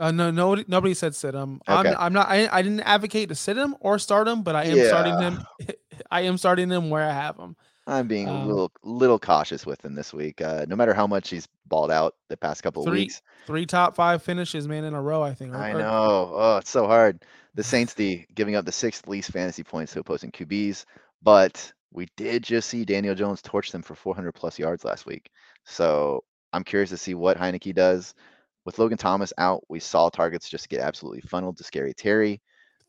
[0.00, 1.60] Uh, no, nobody, nobody said sit him.
[1.68, 2.28] I'm, I'm not.
[2.28, 5.44] I, I didn't advocate to sit him or start him, but I am starting him.
[6.10, 7.54] I am starting him where I have him.
[7.86, 10.40] I'm being a Um, little little cautious with him this week.
[10.40, 13.20] Uh, no matter how much he's balled out the past couple of Three, weeks.
[13.46, 15.22] three top five finishes, man, in a row.
[15.22, 15.54] I think.
[15.54, 16.32] I know.
[16.34, 17.22] Oh, it's so hard.
[17.54, 20.84] The Saints D giving up the sixth least fantasy points to opposing QBs,
[21.22, 25.28] but we did just see Daniel Jones torch them for 400 plus yards last week.
[25.64, 28.14] So I'm curious to see what Heinicke does.
[28.64, 32.40] With Logan Thomas out, we saw targets just get absolutely funneled to Scary Terry.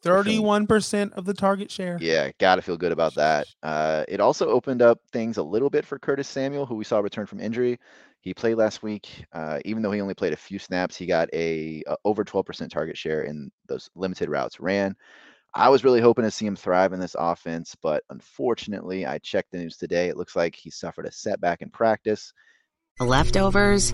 [0.03, 1.97] Thirty-one percent of the target share.
[2.01, 3.45] Yeah, gotta feel good about that.
[3.61, 6.99] Uh, it also opened up things a little bit for Curtis Samuel, who we saw
[6.99, 7.77] return from injury.
[8.21, 9.25] He played last week.
[9.33, 12.69] Uh, even though he only played a few snaps, he got a, a over 12%
[12.69, 14.95] target share in those limited routes ran.
[15.53, 19.51] I was really hoping to see him thrive in this offense, but unfortunately, I checked
[19.51, 20.07] the news today.
[20.07, 22.31] It looks like he suffered a setback in practice.
[22.99, 23.93] leftovers,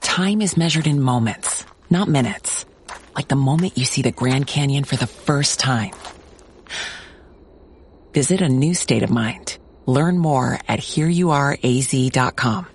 [0.00, 2.64] time is measured in moments, not minutes.
[3.14, 5.92] Like the moment you see the Grand Canyon for the first time.
[8.12, 9.58] Visit a new state of mind.
[9.86, 12.66] Learn more at hereyouareaz.com.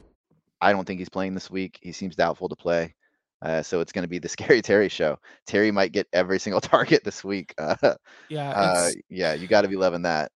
[0.61, 1.79] I don't think he's playing this week.
[1.81, 2.95] He seems doubtful to play.
[3.41, 5.17] Uh, so it's going to be the Scary Terry show.
[5.45, 7.53] Terry might get every single target this week.
[7.57, 7.75] Uh,
[8.29, 10.31] Yeah, uh, yeah, you got to be loving that.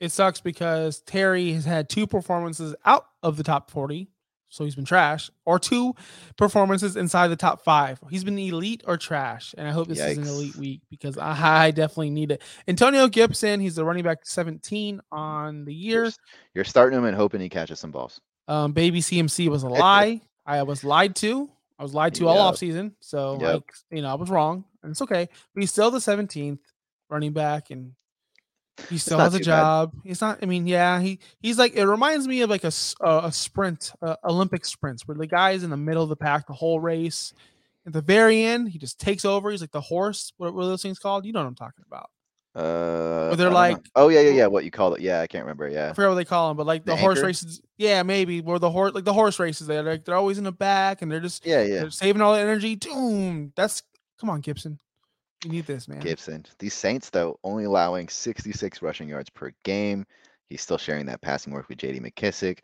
[0.00, 4.08] it sucks because Terry has had two performances out of the top 40,
[4.54, 5.94] so he's been trash, or two
[6.36, 7.98] performances inside the top five.
[8.08, 11.32] He's been elite or trash, and I hope this is an elite week because I,
[11.66, 12.40] I definitely need it.
[12.68, 16.10] Antonio Gibson, he's the running back 17 on the year.
[16.54, 18.20] you're starting him and hoping he catches some balls.
[18.46, 20.20] Um, baby CMC was a lie.
[20.46, 21.50] I was lied to.
[21.78, 22.44] I was lied to all Yep.
[22.44, 22.94] off season.
[23.00, 23.52] So Yep.
[23.54, 25.28] like, you know, I was wrong, and it's okay.
[25.54, 26.60] But he's still the 17th
[27.10, 27.92] running back, and
[28.88, 29.60] he still has a too bad.
[29.60, 29.92] job.
[30.04, 30.38] He's not.
[30.42, 34.16] I mean, yeah, he he's like it reminds me of like a a sprint, uh,
[34.24, 37.32] Olympic sprints, where the guy's in the middle of the pack the whole race.
[37.86, 39.50] At the very end, he just takes over.
[39.50, 40.32] He's like the horse.
[40.38, 41.26] What, are those things called?
[41.26, 42.08] You know what I'm talking about.
[42.54, 43.50] Uh, they're I don't know.
[43.50, 44.46] like- oh yeah, yeah, yeah.
[44.46, 45.00] What you call it?
[45.00, 45.68] Yeah, I can't remember.
[45.68, 47.26] Yeah, I Yeah, forgot what they call them, but like the, The horse anchor?
[47.26, 47.60] races.
[47.76, 49.66] Yeah, maybe where the horse like the horse races.
[49.66, 51.80] They're like they're always in the back, and they're just yeah, yeah.
[51.80, 52.76] They're saving all the energy.
[52.76, 53.52] Doom.
[53.56, 53.82] That's
[54.20, 54.78] come on, Gibson.
[55.44, 56.00] You need this, man.
[56.00, 56.44] Gibson.
[56.58, 60.06] These Saints though only allowing 66 rushing yards per game.
[60.48, 62.00] He's still sharing that passing work with J.D.
[62.00, 62.60] McKissic.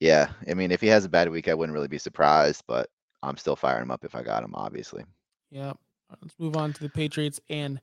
[0.00, 2.90] Yeah, I mean, if he has a bad week, I wouldn't really be surprised, but
[3.22, 5.04] I'm still firing him up if I got him, obviously.
[5.50, 5.72] Yeah.
[6.22, 7.80] Let's move on to the Patriots and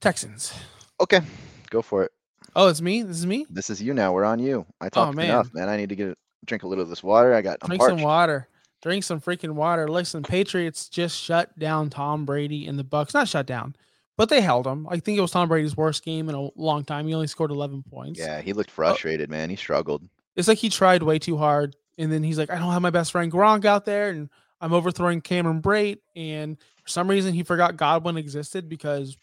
[0.00, 0.52] Texans.
[1.00, 1.20] Okay,
[1.70, 2.12] go for it.
[2.54, 3.02] Oh, it's me.
[3.02, 3.46] This is me.
[3.50, 4.12] This is you now.
[4.12, 4.64] We're on you.
[4.80, 5.26] I oh, talked man.
[5.26, 5.68] enough, man.
[5.68, 7.34] I need to get a, drink a little of this water.
[7.34, 7.98] I got I'm Drink parched.
[7.98, 8.48] some water.
[8.86, 9.88] Drink some freaking water.
[9.88, 13.14] Listen, Patriots just shut down Tom Brady and the Bucks.
[13.14, 13.74] Not shut down,
[14.16, 14.86] but they held him.
[14.88, 17.08] I think it was Tom Brady's worst game in a long time.
[17.08, 18.20] He only scored 11 points.
[18.20, 18.74] Yeah, he looked oh.
[18.74, 19.50] frustrated, man.
[19.50, 20.04] He struggled.
[20.36, 22.90] It's like he tried way too hard, and then he's like, I don't have my
[22.90, 27.42] best friend Gronk out there, and I'm overthrowing Cameron Brate, and for some reason he
[27.42, 29.16] forgot Godwin existed because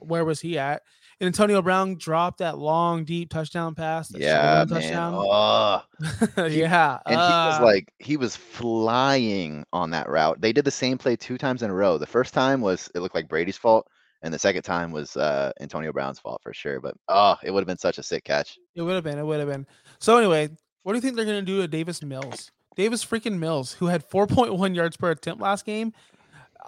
[0.00, 0.82] where was he at?
[1.20, 4.12] And Antonio Brown dropped that long, deep touchdown pass.
[4.14, 4.68] Yeah, man.
[4.68, 5.14] touchdown.
[5.16, 5.82] Oh,
[6.48, 10.40] he- yeah, and he was uh, like he was flying on that route.
[10.40, 11.98] They did the same play two times in a row.
[11.98, 13.88] The first time was it looked like Brady's fault,
[14.22, 16.80] and the second time was uh, Antonio Brown's fault for sure.
[16.80, 18.58] But oh, it would have been such a sick catch.
[18.74, 19.18] It would have been.
[19.18, 19.66] It would have been.
[19.98, 20.50] So anyway,
[20.82, 22.50] what do you think they're going to do to Davis Mills?
[22.76, 25.94] Davis freaking Mills, who had 4.1 yards per attempt last game.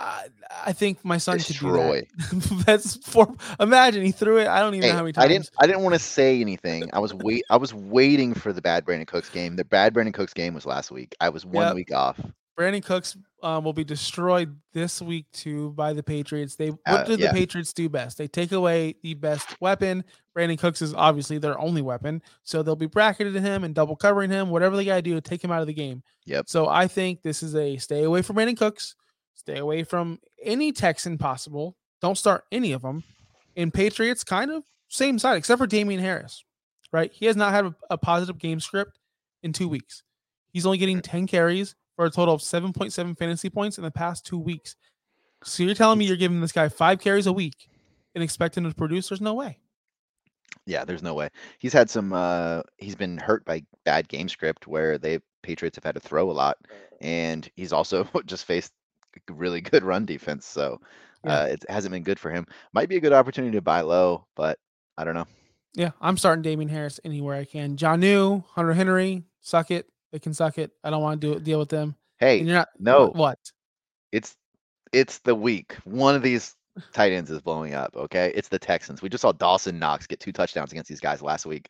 [0.01, 0.27] I,
[0.67, 2.03] I think my son Destroy.
[2.03, 2.63] could do that.
[2.67, 4.47] That's for Imagine he threw it.
[4.47, 5.25] I don't even Hey, know how many times.
[5.25, 5.51] I didn't.
[5.59, 6.89] I didn't want to say anything.
[6.93, 7.43] I was wait.
[7.51, 9.57] I was waiting for the bad Brandin Cooks game.
[9.57, 11.17] The bad Brandin Cooks game was last week.
[11.21, 11.75] I was one Yep.
[11.75, 12.21] week off.
[12.57, 16.57] Brandin Cooks um, will be destroyed this week too by the Patriots.
[16.57, 17.29] They what Uh, do the.
[17.31, 18.19] Patriots do best?
[18.19, 20.05] They take away the best weapon.
[20.37, 24.31] Brandin Cooks is obviously their only weapon, so they'll be bracketing him and double covering
[24.31, 24.51] him.
[24.51, 26.03] Whatever they got to do to take him out of the game.
[26.27, 26.49] Yep.
[26.49, 28.95] So I think this is a stay away from Brandin Cooks.
[29.39, 31.77] Stay away from any Texan possible.
[32.03, 33.05] Don't start any of them.
[33.57, 36.45] And Patriots kind of same side except for Damien Harris,
[36.93, 37.13] right?
[37.13, 38.99] He has not had a, a positive game script
[39.45, 40.03] in two weeks.
[40.53, 44.27] He's only getting 10 carries for a total of 7.7 fantasy points in the past
[44.27, 44.75] two weeks.
[45.45, 47.69] So you're telling me you're giving this guy five carries a week
[48.17, 49.09] and expecting him to produce?
[49.09, 49.61] There's no way.
[50.67, 51.29] Yeah, there's no way.
[51.61, 52.13] He's had some.
[52.13, 56.29] uh He's been hurt by bad game script where they Patriots have had to throw
[56.29, 56.59] a lot,
[57.01, 58.73] and he's also just faced
[59.31, 60.47] really good run defense.
[60.47, 60.81] So
[61.25, 61.41] Yeah.
[61.41, 62.47] uh it hasn't been good for him.
[62.73, 64.59] Might be a good opportunity to buy low, but
[64.97, 65.27] I don't know.
[65.75, 67.77] Yeah, I'm starting Damien Harris anywhere I can.
[67.77, 69.87] Jonnu, Hunter Henry, suck it.
[70.13, 70.73] They can suck it.
[70.83, 71.95] I don't want to do deal with them.
[72.19, 73.07] Hey, And you're not no.
[73.07, 73.17] what?
[73.17, 73.39] what?
[74.13, 74.35] it's
[74.93, 75.77] it's the week.
[75.85, 76.55] One of these
[76.93, 77.95] tight ends is blowing up.
[77.95, 79.03] Okay, it's the Texans.
[79.03, 81.69] We just saw Dawson Knox get two touchdowns against these guys last week.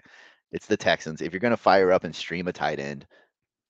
[0.53, 1.21] It's the Texans.
[1.21, 3.07] If you're gonna fire up and stream a tight end,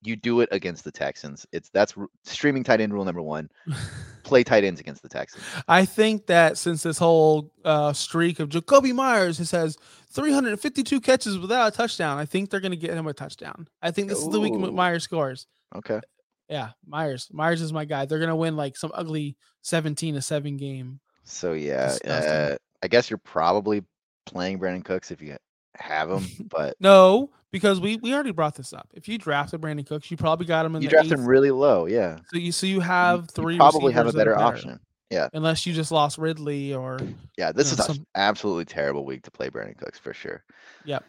[0.03, 1.47] you do it against the Texans.
[1.53, 3.51] It's that's streaming tight end rule number one.
[4.23, 5.43] Play tight ends against the Texans.
[5.67, 9.79] I think that since this whole uh, streak of Jakobi Meyers has has
[10.11, 13.69] 352 catches without a touchdown, I think they're going to get him a touchdown.
[13.83, 14.71] I think this is the week Ooh.
[14.73, 15.47] Meyers scores.
[15.75, 16.01] Okay.
[16.49, 17.29] Yeah, Meyers.
[17.33, 18.07] Meyers is my guy.
[18.07, 21.01] They're going to win like some ugly 17 to 7 game.
[21.25, 23.83] So yeah, uh, I guess you're probably
[24.25, 25.37] playing Brandin Cooks if you
[25.75, 28.89] have him, but No, because we we already brought this up.
[28.95, 31.51] If you drafted Brandin Cooks, you probably got him in you the draft him really
[31.51, 31.87] low.
[31.87, 33.55] Yeah, So you so you have three.
[33.55, 34.81] You probably have a are better option.
[35.11, 36.99] Yeah, unless you just lost Ridley or
[37.39, 37.51] yeah.
[37.53, 40.45] This know, is an some- absolutely terrible week to play Brandin Cooks for sure.
[40.85, 41.03] Yep.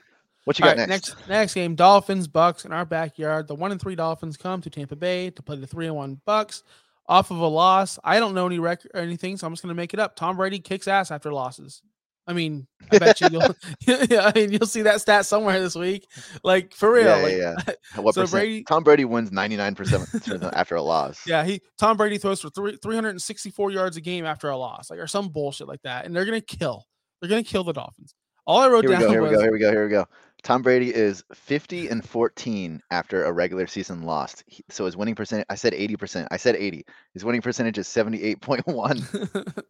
[0.45, 1.10] What you All got right, next?
[1.17, 3.47] next next game, Dolphins Bucks in our backyard.
[3.47, 6.21] The one and three Dolphins come to Tampa Bay to play the three and one
[6.25, 6.63] Bucks
[7.08, 7.99] off of a loss.
[8.04, 10.15] I don't know any record or anything, so I'm just gonna make it up.
[10.15, 11.82] Tom Brady kicks ass after losses.
[12.30, 13.56] I mean, I bet you you'll
[14.10, 16.08] yeah, I mean you'll see that stat somewhere this week.
[16.44, 17.06] Like for real.
[17.06, 17.56] Yeah, like, yeah,
[17.96, 18.02] yeah.
[18.02, 18.32] What so percent?
[18.32, 21.26] Brady- Tom Brady wins 99% after a loss.
[21.26, 25.00] Yeah, he Tom Brady throws for three, 364 yards a game after a loss, like
[25.00, 26.86] or some bullshit like that, and they're gonna kill.
[27.20, 28.13] They're gonna kill the Dolphins.
[28.46, 29.10] All I wrote Here we down go.
[29.12, 29.42] Here we go.
[29.42, 29.72] Here we go.
[29.72, 30.06] Here we go.
[30.44, 34.44] Tom Brady is 50 and 14 after a regular season loss.
[34.48, 36.28] He- So his winning percentage, I said 80%.
[36.32, 36.86] I said 80.
[37.13, 39.63] His winning percentage is 78.1.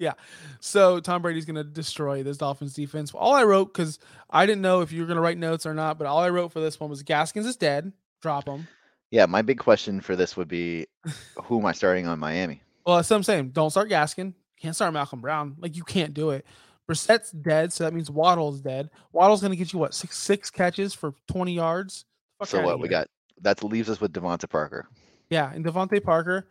[0.00, 0.14] yeah.
[0.58, 3.12] So Tom Brady's gonna destroy this Dolphins defense.
[3.14, 5.98] All I wrote because I didn't know if you were gonna write notes or not,
[5.98, 7.92] but all I wrote for this one was Gaskins is dead.
[8.22, 8.66] Drop him.
[9.10, 10.86] yeah, my big question for this would be
[11.44, 12.62] who am I starting on Miami?
[12.84, 13.50] Well, that's what I'm saying.
[13.50, 14.34] Don't start Gaskin.
[14.58, 15.56] Can't start Malcolm Brown.
[15.58, 16.44] Like you can't do it.
[16.88, 18.90] Brissett's dead, so that means Waddle's dead.
[19.12, 22.04] Waddle's gonna get you what six six catches for 20 yards.
[22.38, 22.80] Fuck so what?
[22.80, 23.06] We got
[23.42, 24.88] that leaves us with DeVante Parker.
[25.28, 26.48] yeah, and DeVante Parker.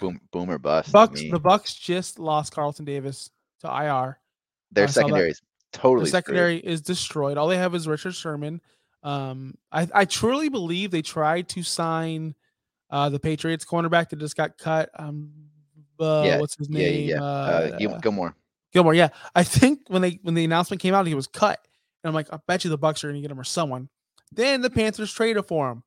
[0.00, 0.92] Boom, boom or bust.
[0.92, 1.22] Bucks.
[1.30, 4.18] The Bucks just lost Carlton Davis to IR.
[4.72, 6.24] Their saw secondary is totally the screwed.
[6.24, 7.38] secondary is destroyed.
[7.38, 8.60] All they have is Richard Sherman.
[9.02, 12.34] Um, I, I truly believe they tried to sign
[12.90, 14.90] uh, the Patriots cornerback that just got cut.
[14.98, 15.32] Um,
[16.00, 17.22] uh, Yeah, what's his Yeah, yeah, yeah.
[17.22, 18.34] Uh, Gil- Gilmore.
[18.72, 18.94] Gilmore.
[18.94, 21.60] Yeah, I think when they when the announcement came out, he was cut,
[22.02, 23.88] and I'm like, I bet you the Bucks are going to get him or someone.
[24.32, 25.82] Then the Panthers traded for him.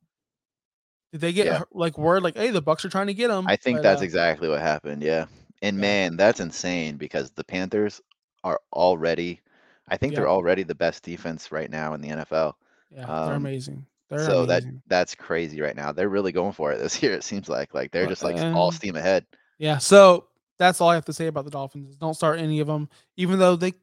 [1.12, 1.62] Did they get Yeah.
[1.72, 3.46] like word like, hey, the Bucks are trying to get him?
[3.48, 5.02] I think But, that's uh, exactly what happened.
[5.02, 5.26] Yeah.
[5.62, 5.80] And Yeah.
[5.80, 8.00] man, that's insane because the Panthers
[8.44, 9.40] are already,
[9.88, 12.54] I think they're already the best defense right now in the NFL.
[12.90, 13.86] yeah, they're um, amazing.
[14.08, 15.92] They're so that that's crazy right now.
[15.92, 17.12] They're really going for it this year.
[17.12, 19.24] It seems like like they're just like all um, steam ahead.
[19.58, 20.26] Yeah, so
[20.58, 21.96] that's all I have to say about the Dolphins.
[21.96, 23.74] Don't start any of them, even though they.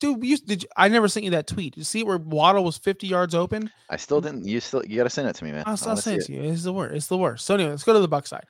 [0.00, 1.74] Dude, you, did you, I never sent you that tweet.
[1.74, 3.70] Did you see where Waddle was 50 yards open?
[3.90, 4.46] I still didn't.
[4.46, 5.64] You still you got to send it to me, man.
[5.66, 6.42] I'll, I'll send it to you.
[6.42, 6.94] It's the worst.
[6.94, 7.44] It's the worst.
[7.44, 8.44] So anyway, let's go to the Buck side.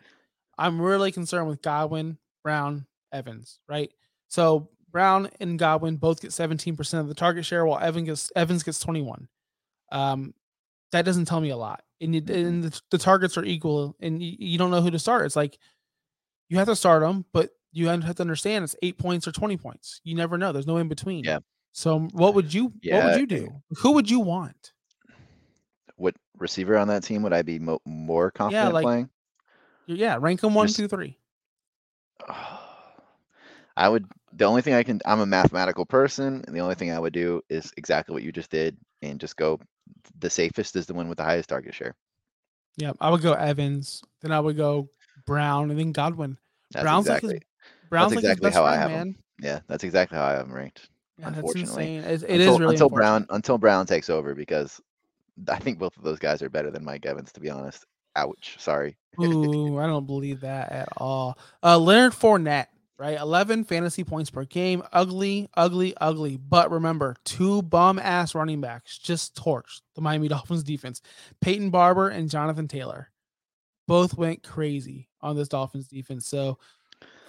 [0.58, 3.60] I'm really concerned with Godwin, Brown, Evans.
[3.68, 3.90] Right.
[4.28, 8.62] So Brown and Godwin both get 17% of the target share, while Evan gets Evans
[8.62, 9.28] gets 21.
[9.90, 10.34] Um,
[10.92, 11.82] that doesn't tell me a lot.
[12.00, 14.98] And, you, and the, the targets are equal, and you, you don't know who to
[14.98, 15.26] start.
[15.26, 15.58] It's like
[16.48, 19.56] you have to start them, but you have to understand it's eight points or 20
[19.56, 20.00] points.
[20.04, 20.52] You never know.
[20.52, 21.24] There's no in between.
[21.24, 21.40] Yeah.
[21.72, 22.96] So um, what would you yeah.
[22.96, 23.62] what would you do?
[23.78, 24.72] Who would you want?
[25.96, 29.10] What receiver on that team would I be mo- more confident like- playing?
[29.86, 31.16] Yeah, rank them one, Just- two, three.
[33.76, 34.06] I would.
[34.32, 35.00] The only thing I can.
[35.06, 38.32] I'm a mathematical person, and the only thing I would do is exactly what you
[38.32, 39.60] just did, and just go.
[40.18, 41.94] The safest is the one with the highest target share.
[42.76, 44.88] Yeah, I would go Evans, then I would go
[45.26, 46.38] Brown, and then Godwin.
[46.72, 47.34] That's Brown's exactly.
[47.34, 47.47] like his,
[47.88, 49.16] Brown's his exactly how I have man.
[49.40, 50.88] Yeah, that's exactly how I have them ranked.
[51.18, 51.96] Yeah, that's unfortunately.
[51.96, 52.10] insane.
[52.10, 52.88] It, it until, is really until.
[52.90, 54.80] Brown until Brown takes over because
[55.48, 57.32] I think both of those guys are better than Mike Evans.
[57.32, 57.86] To be honest.
[58.16, 58.56] Ouch.
[58.58, 58.96] Sorry.
[59.22, 61.38] Ooh, I don't believe that at all.
[61.62, 62.66] Uh, Leonard Fournette,
[62.98, 63.18] right?
[63.18, 64.82] 11 fantasy points per game.
[64.92, 66.36] Ugly, ugly, ugly.
[66.36, 71.00] But remember, two bum ass running backs just torched the Miami Dolphins defense.
[71.40, 73.10] Peyton Barber and Jonathan Taylor
[73.86, 76.26] both went crazy on this Dolphins defense.
[76.26, 76.58] So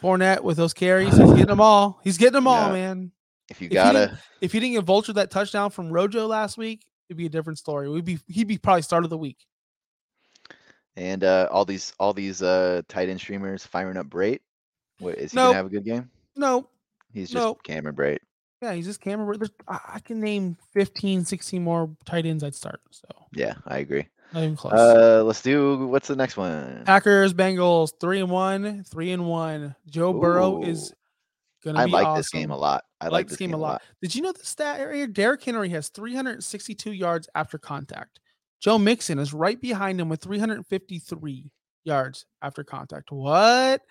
[0.02, 2.00] Fournette with those carries, he's getting them all.
[2.04, 2.74] He's getting them all, Yeah.
[2.74, 3.12] man.
[3.50, 6.86] If you gotta, didn't- If he didn't get vulture that touchdown from Rojo last week,
[7.10, 7.90] it'd be a different story.
[7.90, 9.38] We'd be he'd be probably start of the week.
[10.96, 14.40] and uh, all these all these uh, tight end streamers firing up Brate.
[15.00, 15.46] What is he Nope.
[15.48, 16.10] gonna have a good game?
[16.36, 16.68] No,
[17.14, 17.64] He's just Nope.
[17.64, 18.20] Cameron Brate.
[18.62, 19.40] Yeah, he's just Cameron.
[19.40, 22.82] There's, I I can name 15, 16 more tight ends I'd start.
[22.92, 24.08] So Yeah, I agree.
[24.34, 24.74] Not even close.
[24.74, 26.84] Uh, let's do what's the next one?
[26.86, 29.76] Packers, Bengals, three and one, three and one.
[29.89, 30.94] Joe Burrow is
[31.63, 31.94] gonna be.
[31.94, 32.84] I like this game a lot.
[33.02, 33.82] I, I like this game a lot.
[34.02, 35.08] Did you know the stat area?
[35.08, 38.20] Derrick Henry has 362 yards after contact.
[38.60, 41.52] Joe Mixon is right behind him with 353
[41.86, 43.12] yards after contact.
[43.12, 43.82] What?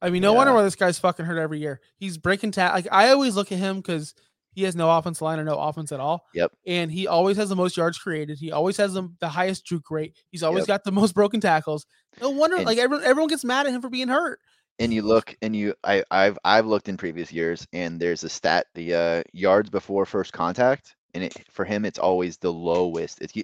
[0.00, 1.80] I mean, no wonder why this guy's fucking hurt every year.
[1.96, 4.14] He's breaking ta Like I always look at him because
[4.54, 6.24] he has no offense line or no offense at all.
[6.34, 6.52] Yep.
[6.66, 8.38] And he always has the most yards created.
[8.38, 10.16] He always has the, the highest juke rate.
[10.30, 10.68] He's always Yep.
[10.68, 11.86] got the most broken tackles.
[12.20, 14.38] No wonder, And- like everyone, everyone gets mad at him for being hurt.
[14.78, 18.28] and you look and you I I've I've looked in previous years and there's a
[18.28, 23.20] stat the uh yards before first contact and it for him it's always the lowest.
[23.22, 23.34] It's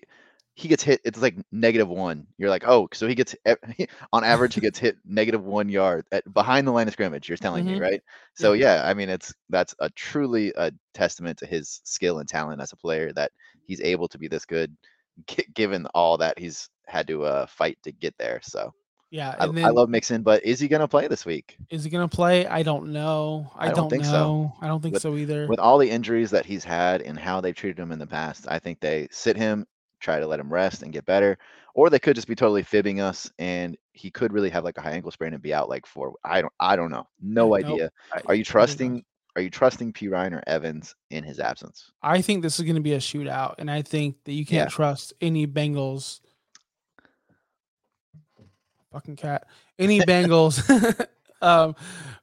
[0.60, 2.26] he, gets hit it's like negative 1.
[2.38, 3.34] You're like, "Oh, so he gets
[4.12, 7.38] on average he gets hit negative 1 yard at, behind the line of scrimmage." You're
[7.38, 7.80] telling me, Mhm.
[7.80, 8.02] right?
[8.34, 12.60] So yeah, I mean it's that's a truly a testament to his skill and talent
[12.60, 13.32] as a player that
[13.64, 14.76] he's able to be this good
[15.26, 18.40] gi- given all that he's had to uh fight to get there.
[18.42, 18.72] So
[19.10, 19.34] Yeah.
[19.38, 21.56] I, then I love Mixon, but is he going to play this week?
[21.70, 22.46] Is he gonna play?
[22.46, 23.50] I don't know.
[23.56, 24.52] I, I don't don't, think so.
[24.60, 25.46] I don't think With- so either.
[25.48, 28.46] with all the injuries that he's had and how they've treated him in the past,
[28.48, 29.66] I think they sit him,
[30.00, 31.38] try to let him rest and get better,
[31.74, 34.80] or they could just be totally fibbing us, and he could really have like a
[34.80, 37.62] high ankle sprain and be out like for I don't I don't know, no Yeah,
[37.62, 37.70] nope.
[37.70, 37.90] idea.
[38.26, 39.04] Are you trusting?
[39.36, 41.92] Are you trusting Perine or Evans in his absence?
[42.02, 44.68] I think this is going to be a shootout, and I think that you can't
[44.70, 44.74] Yeah.
[44.74, 46.20] trust any Bengals.
[48.92, 49.46] Fucking cat.
[49.78, 50.58] Any Bengals
[51.42, 51.74] um,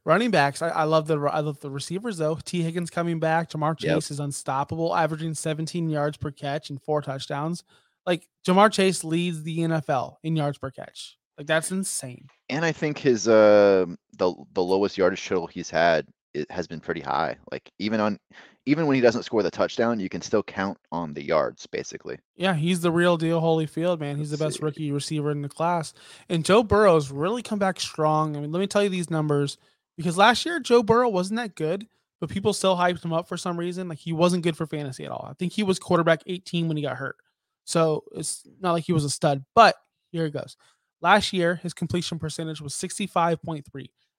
[0.06, 0.62] running backs.
[0.62, 2.38] I, I love the I love the receivers though.
[2.44, 3.50] Tee Higgins coming back.
[3.50, 3.96] Ja'Marr Yep.
[3.96, 7.64] Chase is unstoppable, averaging 17 yards per catch and four touchdowns.
[8.06, 11.18] Like Ja'Marr Chase leads the NFL in yards per catch.
[11.38, 12.28] Like that's insane.
[12.50, 13.86] And I think his uh
[14.18, 17.38] the the lowest yardage total he's had it has been pretty high.
[17.52, 18.20] Like even on
[18.66, 22.18] even when he doesn't score the touchdown, you can still count on the yards basically.
[22.36, 24.18] Yeah, he's the real deal, Holyfield, man.
[24.18, 24.66] He's the Let's best see.
[24.66, 25.94] rookie receiver in the class.
[26.30, 28.36] And Joe Burrow's really come back strong.
[28.36, 29.58] I mean, let me tell you these numbers
[29.96, 31.88] because last year Joe Burrow wasn't that good,
[32.20, 33.88] but people still hyped him up for some reason.
[33.88, 35.28] Like he wasn't good for fantasy at all.
[35.30, 37.16] I think he was quarterback 18 when he got hurt.
[37.64, 39.76] So it's not like he was a stud, but
[40.12, 40.56] here it goes.
[41.02, 43.62] Last year, his completion percentage was 65.3.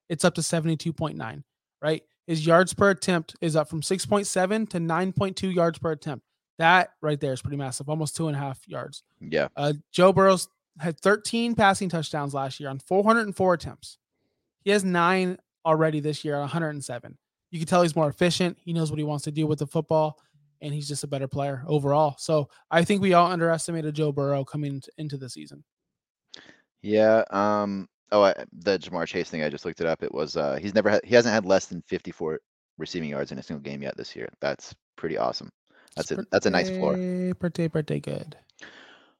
[0.09, 1.43] It's up to 72.9,
[1.83, 2.03] right?
[2.27, 6.25] His yards per attempt is up from 6.7 to 9.2 yards per attempt.
[6.59, 9.03] That right there is pretty massive, almost two and a half yards.
[9.21, 9.49] Yeah.
[9.57, 13.99] Uh, Joe Burrows had 13 passing touchdowns last year on 404 attempts.
[14.65, 17.17] He has nine already this year on 107.
[17.51, 18.59] You can tell he's more efficient.
[18.61, 20.19] He knows what he wants to do with the football,
[20.61, 22.17] and he's just a better player overall.
[22.19, 25.65] So I think we all underestimated Joe Burrow coming into the season.
[26.83, 27.25] Yeah.
[27.31, 27.89] Um.
[28.11, 29.43] Oh, I, the Ja'Marr Chase thing.
[29.43, 30.03] I just looked it up.
[30.03, 30.37] It was.
[30.37, 30.59] Uh.
[30.61, 31.01] He's never had.
[31.05, 32.41] He hasn't had less than 54
[32.79, 34.29] receiving yards in a single game yet this year.
[34.41, 35.51] That's pretty awesome.
[35.97, 36.95] That's a that's a nice floor.
[37.39, 38.37] Pretty, pretty, good.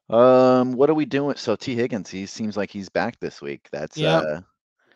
[0.09, 0.73] Um.
[0.73, 1.35] What are we doing?
[1.35, 2.09] So Tee Higgins.
[2.09, 3.67] He seems like he's back this week.
[3.71, 4.23] That's Yep.
[4.23, 4.41] uh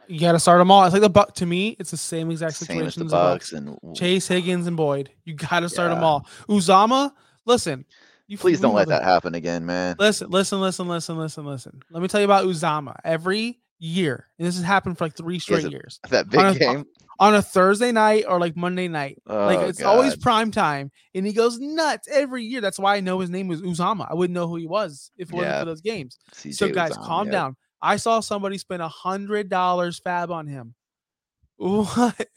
[0.07, 0.85] You got to start them all.
[0.85, 1.75] It's like the buck to me.
[1.79, 3.51] It's the same exact same situation as the as the Bucks.
[3.53, 5.11] And Chase Higgins and Boyd.
[5.23, 6.25] You got to start them all.
[6.49, 7.11] Uzomah,
[7.45, 7.85] listen.
[8.27, 9.95] You Please don't let that happen again, man.
[9.99, 11.81] Listen, listen, listen, listen, listen, listen.
[11.91, 12.95] Let me tell you about Uzomah.
[13.03, 15.99] Every year, and this has happened for like three straight it- years.
[16.09, 16.85] That big on a- game.
[17.19, 19.21] On a Thursday night or like Monday night.
[19.27, 20.91] like Oh, it's always prime time.
[21.13, 22.59] And he goes nuts every year.
[22.59, 24.07] That's why I know his name was Uzomah.
[24.09, 26.17] I wouldn't know who he was if it wasn't for those games.
[26.33, 27.31] CJ so guys, on, calm yeah.
[27.33, 27.55] down.
[27.83, 30.73] I saw somebody spend a hundred dollars fab on him.
[31.57, 32.27] What?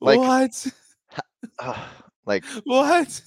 [0.00, 0.66] Like- what?
[2.24, 3.20] Like What?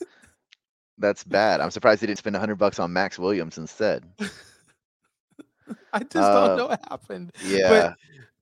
[0.98, 1.60] that's bad.
[1.60, 4.06] I'm surprised he didn't spend a 100 bucks on Max Williams instead.
[5.94, 7.32] I just Uh, don't know what happened.
[7.46, 7.70] Yeah.
[7.70, 7.98] But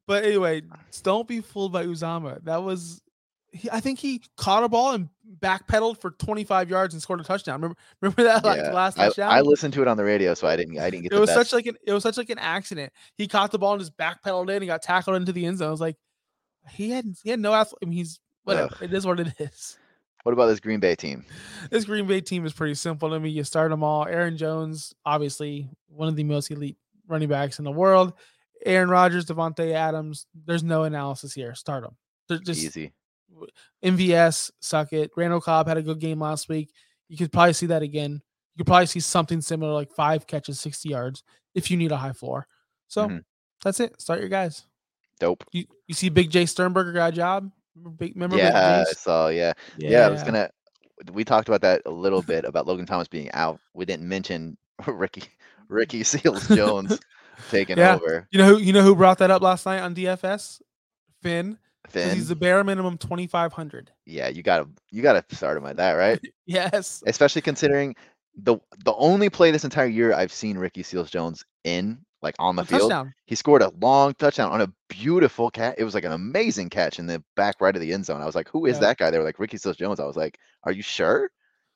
[0.07, 0.61] but anyway,
[1.03, 2.43] don't be fooled by Uzomah.
[2.43, 3.01] That was
[3.51, 5.09] he, I think he caught a ball and
[5.39, 7.55] backpedaled for 25 yards and scored a touchdown.
[7.55, 8.71] Remember remember that like yeah.
[8.71, 9.31] last I, touchdown?
[9.31, 10.79] I listened to it on the radio, so I didn't.
[10.79, 11.49] I didn't get it was best.
[11.49, 12.91] such like an it was such like an accident.
[13.15, 15.67] He caught the ball and just backpedaled in and got tackled into the end zone.
[15.67, 15.97] I was like,
[16.71, 17.79] he had he had no athlete.
[17.83, 18.73] I mean, he's whatever.
[18.75, 18.83] Ugh.
[18.83, 19.77] It is what it is.
[20.23, 21.25] What about this Green Bay team?
[21.71, 23.29] This Green Bay team is pretty simple to me.
[23.29, 24.05] You start them all.
[24.05, 26.77] Aaron Jones, obviously one of the most elite
[27.11, 28.13] running backs in the world.
[28.65, 30.27] Aaron Rodgers, Davante Adams.
[30.45, 31.53] There's no analysis here.
[31.55, 31.95] Start them.
[32.27, 32.93] They're just Easy.
[33.83, 35.11] MVS, suck it.
[35.17, 36.71] Randall Cobb had a good game last week.
[37.07, 38.21] You could probably see that again.
[38.53, 41.23] You could probably see something similar, like five catches, 60 yards,
[41.55, 42.47] if you need a high floor.
[42.87, 43.23] So Mhm.
[43.63, 43.99] that's it.
[43.99, 44.65] Start your guys.
[45.19, 45.43] Dope.
[45.51, 47.51] You you see Big J Sternberger got a job?
[47.75, 49.27] Remember Big, remember Yeah, I saw.
[49.29, 49.53] Yeah.
[49.77, 50.49] yeah, I was gonna.
[51.11, 53.59] We talked about that a little bit about Logan Thomas being out.
[53.73, 54.57] We didn't mention
[54.87, 55.23] Ricky
[55.71, 56.99] Ricky Seals Jones
[57.49, 57.95] taking Yeah.
[57.95, 58.27] over.
[58.31, 60.61] You know who you know who brought that up last night on DFS?
[61.21, 61.57] Finn.
[61.89, 62.15] Finn.
[62.15, 63.91] He's the bare minimum 2500.
[64.05, 66.19] yeah, you gotta you gotta start him at that, right?
[66.45, 67.01] Yes.
[67.07, 67.95] Especially considering
[68.35, 72.55] the the only play this entire year I've seen Ricky Seals Jones in, like on
[72.55, 72.81] the A field.
[72.81, 73.13] touchdown.
[73.25, 75.75] He scored a long touchdown on a beautiful catch.
[75.77, 78.21] It was like an amazing catch in the back right of the end zone.
[78.21, 78.81] I was like, "Who is Yeah.
[78.81, 81.29] that guy?" They were like, "Ricky Seals Jones." I was like, "Are you sure?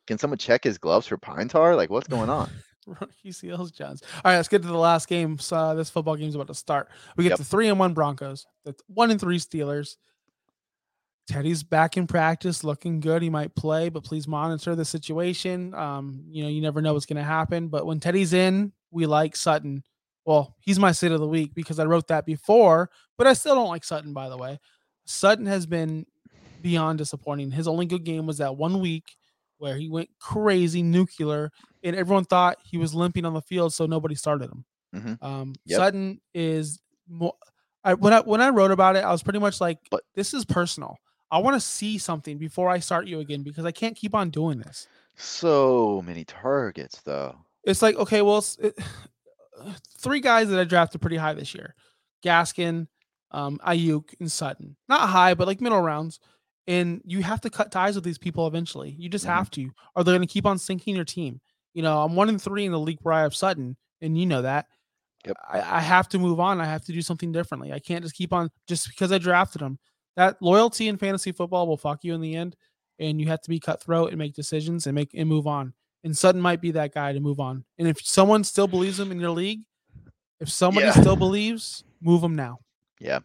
[0.07, 1.75] Can someone check his gloves for pine tar?
[1.75, 2.49] Like, what's going on?"
[2.85, 4.01] Rookie Seals Jones.
[4.23, 5.37] All right, let's get to the last game.
[5.39, 6.89] So uh, this football game's about to start.
[7.17, 7.37] We get Yep.
[7.39, 9.97] the three and one Broncos, the one and three Steelers.
[11.27, 13.23] Teddy's back in practice, looking good.
[13.23, 15.73] He might play, but please monitor the situation.
[15.73, 17.67] Um, you know, you never know what's going to happen.
[17.67, 19.83] But when Teddy's in, we like Sutton.
[20.25, 23.55] Well, he's my sit of the week because I wrote that before, but I still
[23.55, 24.13] don't like Sutton.
[24.13, 24.59] By the way,
[25.05, 26.05] Sutton has been
[26.61, 27.49] beyond disappointing.
[27.49, 29.17] His only good game was that one week
[29.57, 31.51] where he went crazy nuclear
[31.83, 34.65] and everyone thought he was limping on the field, so nobody started him.
[34.95, 35.23] Mhm.
[35.23, 35.77] Um, Yep.
[35.77, 37.33] Sutton is more.
[37.83, 40.33] I, when I when I wrote about it, I was pretty much like, But- "This
[40.33, 40.97] is personal.
[41.31, 44.29] I want to see something before I start you again because I can't keep on
[44.29, 47.35] doing this." So many targets, though.
[47.63, 48.77] It's like, okay, well, it,
[49.97, 51.75] three guys that I drafted pretty high this year:
[52.23, 52.87] Gaskin,
[53.31, 54.75] um, Aiyuk, and Sutton.
[54.87, 56.19] Not high, but like middle rounds.
[56.67, 58.95] And you have to cut ties with these people eventually.
[58.97, 59.29] You just Mhm.
[59.35, 61.39] have to, or they're going to keep on sinking your team.
[61.73, 64.25] You know, I'm one in three in the league where I have Sutton, and you
[64.25, 64.67] know that.
[65.25, 65.37] Yep.
[65.47, 66.61] I, I have to move on.
[66.61, 67.73] I have to do something differently.
[67.73, 69.77] I can't just keep on just because I drafted him.
[70.15, 72.55] That loyalty in fantasy football will fuck you in the end,
[72.99, 75.73] and you have to be cutthroat and make decisions and make and move on.
[76.03, 77.65] And Sutton might be that guy to move on.
[77.77, 79.61] And if someone still believes him in your league,
[80.39, 80.93] if somebody Yeah.
[80.93, 82.59] still believes, move him now.
[82.99, 83.19] Yeah.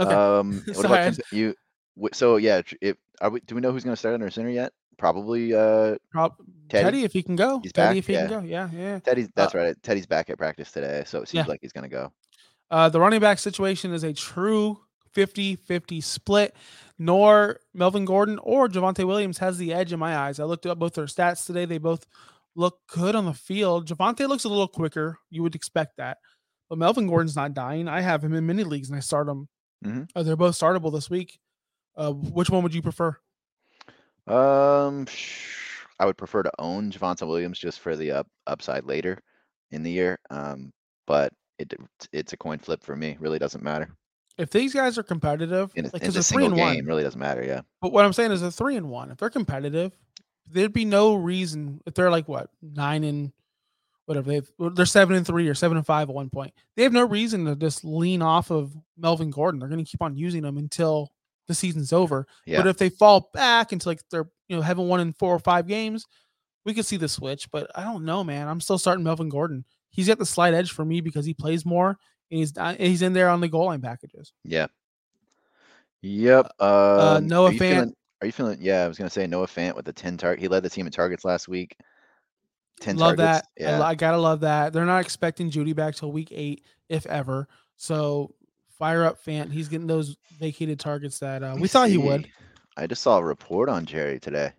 [0.00, 0.12] Okay.
[0.14, 1.54] Um, what Sorry, about cons- you?
[2.00, 4.30] wh- So yeah, tr- if are we, do we know who's going to start under
[4.30, 4.72] center yet?
[4.98, 6.36] Probably uh Prob-
[6.68, 6.84] Teddy?
[6.84, 7.60] Teddy, if he can go.
[7.62, 7.96] He's Teddy, back?
[7.98, 8.26] if he Yeah.
[8.26, 8.46] can go.
[8.46, 8.98] Yeah, yeah.
[9.00, 9.28] Teddy's.
[9.34, 9.74] That's right.
[9.82, 11.50] Teddy's back at practice today, so it seems yeah.
[11.50, 12.12] like he's going to go.
[12.70, 14.78] Uh, the running back situation is a true
[15.12, 16.54] 50 50 split.
[16.98, 20.38] Nor Melvin Gordon or Javonte Williams has the edge in my eyes.
[20.38, 21.64] I looked up both their stats today.
[21.64, 22.06] They both
[22.54, 23.88] look good on the field.
[23.88, 25.18] Javonte looks a little quicker.
[25.30, 26.18] You would expect that.
[26.68, 27.88] But Melvin Gordon's not dying.
[27.88, 29.48] I have him in many leagues and I start him.
[29.82, 30.08] Mhm.
[30.14, 31.38] Uh, they're both startable this week.
[31.96, 33.16] Uh, which one would you prefer?
[34.26, 35.06] Um,
[35.98, 39.18] I would prefer to own Javonte Williams just for the up, upside later
[39.70, 40.18] in the year.
[40.30, 40.72] Um,
[41.06, 41.74] but it
[42.12, 43.16] it's a coin flip for me.
[43.20, 43.88] Really doesn't matter
[44.38, 46.84] If these guys are competitive, in a, like in a they're three single and game.
[46.84, 46.86] one.
[46.86, 47.44] Really doesn't matter.
[47.44, 47.62] Yeah.
[47.80, 49.10] But what I'm saying is a three and one.
[49.10, 49.96] If they're competitive,
[50.46, 53.32] there'd be no reason if they're like what nine and
[54.16, 56.52] whatever they've, they're seven and three or seven and five at one point.
[56.76, 59.58] They have no reason to just lean off of Melvin Gordon.
[59.60, 61.10] They're going to keep on using him until
[61.48, 62.26] the season's over.
[62.46, 62.58] Yeah.
[62.58, 65.38] But if they fall back into like they're you know having one in four or
[65.40, 66.06] five games,
[66.64, 67.50] we could see the switch.
[67.50, 68.46] But I don't know, man.
[68.48, 69.64] I'm still starting Melvin Gordon.
[69.90, 71.88] He's got the slight edge for me because he plays more
[72.30, 74.32] and he's uh, he's in there on the goal line packages.
[74.44, 74.66] Yeah.
[76.02, 76.46] Yep.
[76.60, 77.58] Um, Uh, Noah are Fant.
[77.58, 77.94] feeling?
[78.20, 78.58] Are you feeling?
[78.60, 80.40] Yeah, I was gonna say Noah Fant with the ten target.
[80.40, 81.76] He led the team in targets last week.
[82.82, 83.48] Ten love targets.
[83.58, 83.68] that.
[83.68, 83.82] I, Yeah.
[83.82, 84.72] I gotta love that.
[84.72, 87.48] They're not expecting Jeudy back till week eight, if ever.
[87.76, 88.34] So
[88.78, 89.50] fire up Fant.
[89.52, 92.28] He's getting those vacated targets that uh, we thought he would.
[92.76, 94.52] I just saw a report on Jerry today.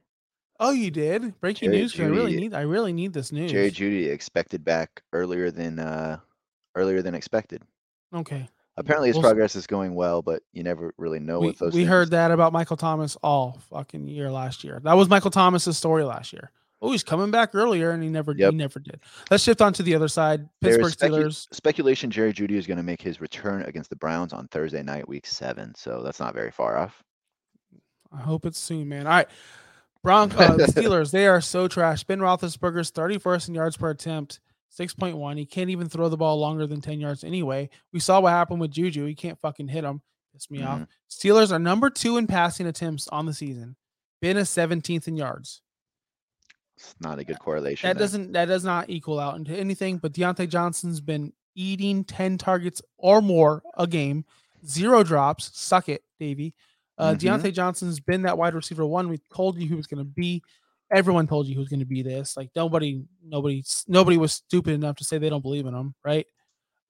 [0.59, 1.91] Oh, you did breaking Jerry news.
[1.91, 2.53] 'cause I really need.
[2.53, 3.51] I really need this news.
[3.51, 6.17] Jerry Jeudy expected back earlier than uh
[6.75, 7.61] earlier than expected.
[8.13, 8.47] okay.
[8.75, 11.73] Apparently his We'll progress is going well, but you never really know We, with those.
[11.73, 11.89] we things.
[11.89, 14.79] heard that about Michael Thomas all fucking year last year.
[14.83, 16.49] That was Michael Thomas's story last year.
[16.85, 18.51] Oh, he's coming back earlier, and he never Yep.
[18.51, 18.99] he never did.
[19.31, 20.49] Let's shift on to the other side.
[20.61, 21.47] Pittsburgh specu- Steelers.
[21.55, 25.07] speculation Jerry Jeudy is going to make his return against the Browns on Thursday night,
[25.07, 25.73] week seven.
[25.75, 27.01] So that's not very far off.
[28.11, 29.07] I hope it's soon, man.
[29.07, 29.29] All right.
[30.03, 32.03] Broncos, uh, the Steelers, they are so trash.
[32.03, 34.41] Ben Roethlisberger's 31st in yards per attempt,
[34.77, 35.37] 6.1.
[35.37, 37.69] He can't even throw the ball longer than 10 yards anyway.
[37.93, 39.05] We saw what happened with Juju.
[39.05, 40.01] He can't fucking hit him.
[40.33, 40.79] Piss me off.
[40.79, 40.87] Mhm.
[41.09, 43.77] Steelers are number two in passing attempts on the season.
[44.21, 45.61] Ben is 17th in yards.
[46.77, 47.87] It's not a good correlation.
[47.87, 48.03] That there.
[48.03, 49.97] doesn't that does not equal out into anything.
[49.97, 54.25] But Diontae Johnson's been eating 10 targets or more a game,
[54.65, 55.51] zero drops.
[55.57, 56.53] Suck it, Davey.
[56.97, 57.19] Uh, Mhm.
[57.19, 59.07] Diontae Johnson's been that wide receiver one.
[59.09, 60.41] We told you he was going to be.
[60.91, 62.35] Everyone told you was going to be this.
[62.37, 66.25] Like nobody, nobody, nobody was stupid enough to say they don't believe in him, right?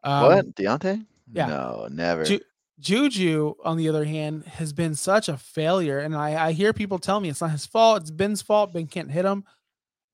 [0.04, 1.06] Um, what Diontae?
[1.32, 1.46] yeah.
[1.48, 2.24] No, never.
[2.26, 2.42] Ju-
[2.80, 7.00] Juju, on the other hand, has been such a failure, and I, I hear people
[7.00, 8.02] tell me it's not his fault.
[8.02, 8.74] It's Ben's fault.
[8.74, 9.46] Ben can't hit him.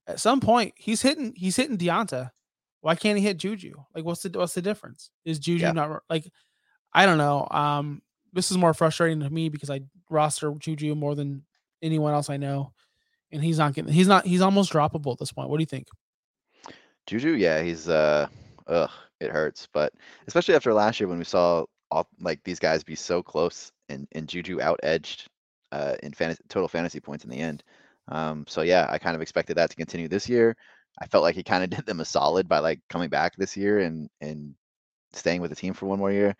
[0.09, 1.33] At some point, he's hitting.
[1.35, 2.31] He's hitting Diontae.
[2.81, 3.75] Why can't he hit Juju?
[3.93, 5.11] Like, what's the what's the difference?
[5.25, 5.71] Is Juju Yeah.
[5.71, 6.29] not like?
[6.93, 7.47] I don't know.
[7.51, 8.01] Um,
[8.33, 11.43] this is more frustrating to me because I roster Juju more than
[11.81, 12.73] anyone else I know,
[13.31, 13.93] and he's not getting.
[13.93, 14.25] He's not.
[14.25, 15.49] He's almost droppable at this point.
[15.49, 15.87] What do you think?
[17.07, 18.27] Juju, yeah, he's uh,
[18.67, 18.89] ugh,
[19.19, 19.67] it hurts.
[19.71, 19.93] But
[20.27, 24.07] especially after last year when we saw all like these guys be so close and
[24.13, 25.27] and Juju out edged
[25.71, 27.63] uh in fantasy total fantasy points in the end.
[28.09, 30.55] Um, so yeah, I kind of expected that to continue this year.
[31.01, 33.55] I felt like he kind of did them a solid by like coming back this
[33.55, 34.55] year and and
[35.13, 36.35] staying with the team for one more year.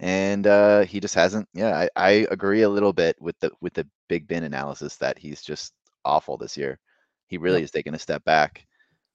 [0.00, 1.48] And uh, he just hasn't.
[1.54, 5.18] Yeah, I, I agree a little bit with the with the Big Ben analysis that
[5.18, 5.72] he's just
[6.04, 6.78] awful this year.
[7.28, 8.66] He really is taking a step back.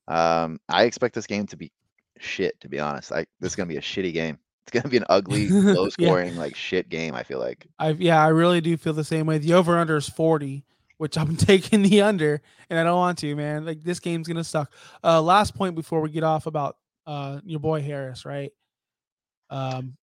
[0.07, 1.71] Um, I expect this game to be
[2.17, 2.59] shit.
[2.61, 4.39] To be honest, I this is gonna be a shitty game.
[4.65, 5.89] It's gonna be an ugly, low Yeah.
[5.89, 7.13] scoring, like shit game.
[7.13, 7.67] I feel like.
[7.77, 9.37] I yeah, I really do feel the same way.
[9.37, 10.63] The over under is 40,
[10.99, 13.65] which I'm taking the under, and I don't want to, man.
[13.65, 14.71] Like this game's gonna suck.
[15.03, 16.75] Uh last point before we get off about
[17.07, 18.51] uh your boy Harris, right?
[19.49, 19.97] Um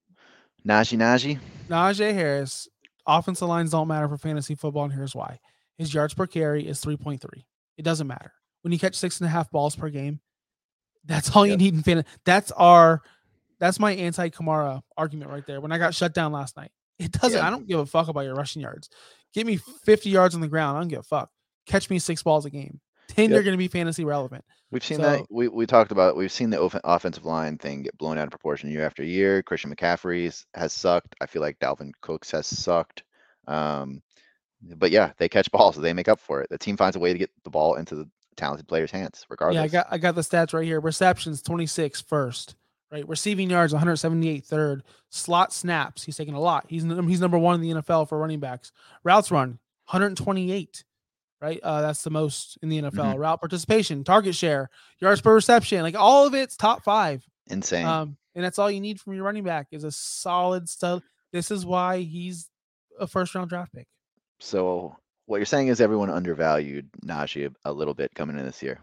[0.67, 1.39] Najee, Najee.
[1.69, 2.67] Najee Harris,
[3.07, 5.39] offensive lines don't matter for fantasy football, and here's why.
[5.79, 7.21] His yards per carry is 3.3.
[7.77, 8.33] It doesn't matter.
[8.63, 10.19] When you catch six and a half balls per game,
[11.05, 12.09] that's all you need in fantasy.
[12.25, 13.03] That's our
[13.61, 15.61] that's my anti Kamara argument right there.
[15.61, 16.71] When I got shut down last night.
[16.99, 17.47] It doesn't, Yeah.
[17.47, 18.89] I don't give a fuck about your rushing yards.
[19.37, 20.79] Give me 50 yards on the ground.
[20.79, 21.29] I don't give a fuck.
[21.67, 22.81] Catch me six balls a game.
[23.15, 24.45] Then you're gonna be fantasy relevant.
[24.71, 25.27] We've seen So- that.
[25.31, 26.17] We, we talked about.
[26.17, 29.43] We've seen the off- offensive line thing get blown out of proportion year after year.
[29.43, 31.15] Christian McCaffrey's has sucked.
[31.21, 33.05] I feel like Dalvin Cooks has sucked.
[33.47, 34.03] Um,
[34.63, 36.49] but yeah, they catch balls, so they make up for it.
[36.51, 39.57] The team finds a way to get the ball into the talented players' hands, regardless.
[39.61, 40.81] Yeah, I got I got the stats right here.
[40.81, 42.57] Receptions 26 first,
[42.97, 43.09] right?
[43.09, 44.83] Receiving yards 178 third.
[45.11, 46.65] Slot snaps, he's taking a lot.
[46.69, 48.73] He's he's number 1 in the NFL for running backs.
[49.05, 49.59] Routes run
[49.91, 50.85] 128,
[51.41, 51.61] right?
[51.63, 53.19] Uh that's the most in the NFL.
[53.19, 57.23] Route participation, target share, yards per reception, like all of it's top 5.
[57.49, 57.87] Insane.
[57.87, 61.03] Um and that's all you need from your running back is a solid stud.
[61.33, 62.49] This is why he's
[62.99, 63.87] a first round draft pick.
[64.41, 68.79] so what you're saying is everyone undervalued Najee a little bit coming in this year.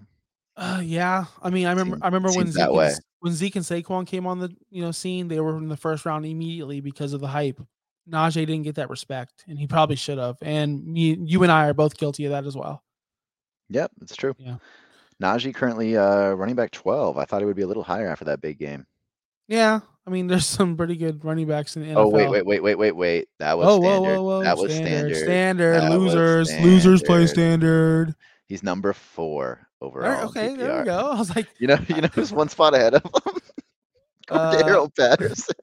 [0.55, 1.25] Uh, yeah.
[1.41, 1.97] I mean, I remember.
[2.01, 2.85] I remember when seems Zeke that and, way.
[2.87, 5.27] S- when Zeke and Saquon came on the you know scene.
[5.27, 7.59] They were in the first round immediately because of the hype.
[8.09, 10.37] Najee didn't get that respect, and he probably should have.
[10.41, 12.83] And me, you and I are both guilty of that as well.
[13.69, 14.35] Yep, it's true.
[14.37, 14.57] Yeah.
[15.21, 17.17] Najee currently uh, running back 12.
[17.17, 18.85] I thought he would be a little higher after that big game.
[19.47, 21.97] Yeah, I mean, there's some pretty good running backs in the NFL.
[21.97, 23.29] Oh wait, wait, wait, wait, wait, wait.
[23.39, 24.15] That was Oh, whoa, standard.
[24.17, 24.43] whoa, whoa!
[24.43, 25.23] That was standard, standard.
[25.23, 25.73] standard.
[25.81, 28.09] That was losers, losers play standard.
[28.09, 28.15] standard.
[28.47, 30.29] He's number four overall.
[30.29, 31.11] okay, there we go.
[31.13, 33.11] I was like, You know, you know who's one spot ahead of him?
[34.29, 35.55] Uh, Patterson.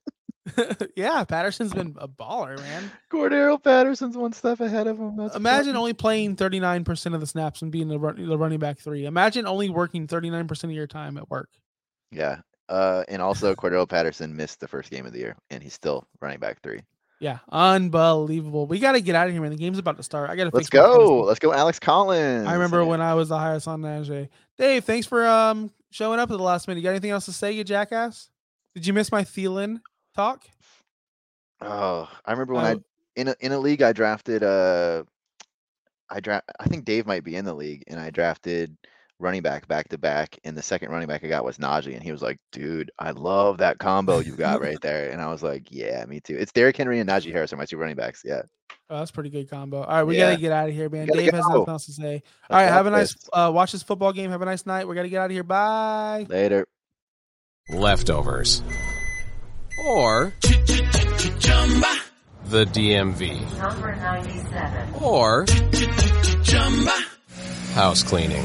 [0.95, 2.91] yeah, Patterson's been a baller, man.
[3.11, 5.17] Cordarrelle Patterson's one step ahead of him.
[5.17, 5.79] That's Imagine funny.
[5.79, 9.07] only playing 39% of the snaps and being the, run, the running back three.
[9.07, 11.49] Imagine only working 39% of your time at work.
[12.13, 12.41] Yeah.
[12.69, 16.07] Uh, and also Cordarrelle Patterson missed the first game of the year, and he's still
[16.21, 16.81] running back three.
[17.21, 18.67] Yeah, unbelievable.
[18.67, 19.51] We got to get out of here, man.
[19.51, 20.31] The game's about to start.
[20.31, 21.21] I got to Let's go.
[21.21, 22.49] Let's go, Alex Collins.
[22.49, 24.29] I remember when I was the highest on Najee.
[24.59, 26.81] Dave, thanks for um showing up at the last minute.
[26.81, 28.31] You got anything else to say, you jackass?
[28.75, 29.81] Did you miss my Thielen
[30.17, 30.45] talk?
[31.61, 32.83] Oh, I remember when I Oh.
[33.17, 35.03] in a in a league I drafted uh
[36.09, 38.77] I draft I think Dave might be in the league and I drafted
[39.21, 42.03] running back back to back and the second running back I got was Najee and
[42.03, 45.43] he was like, "Dude, I love that combo you got right there." And I was
[45.43, 48.23] like, "Yeah, me too." It's Derrick Henry and Najee Harris are my two running backs.
[48.25, 48.43] Yeah.
[48.89, 49.83] Oh, that's a pretty good combo.
[49.83, 50.31] All right, we Yeah.
[50.31, 51.07] gotta get out of here, man.
[51.07, 52.23] gotta Dave has nothing else to say.
[52.51, 54.31] All Let's right, have a nice uh watch this football game.
[54.31, 54.89] Have a nice night.
[54.89, 55.45] We gotta get out of here.
[55.45, 56.27] Bye.
[56.29, 56.67] Later.
[57.69, 58.63] Leftovers.
[59.87, 60.33] Or
[62.47, 63.59] the DMV.
[63.59, 64.95] Number 97.
[65.03, 65.47] Or
[67.75, 68.45] house cleaning.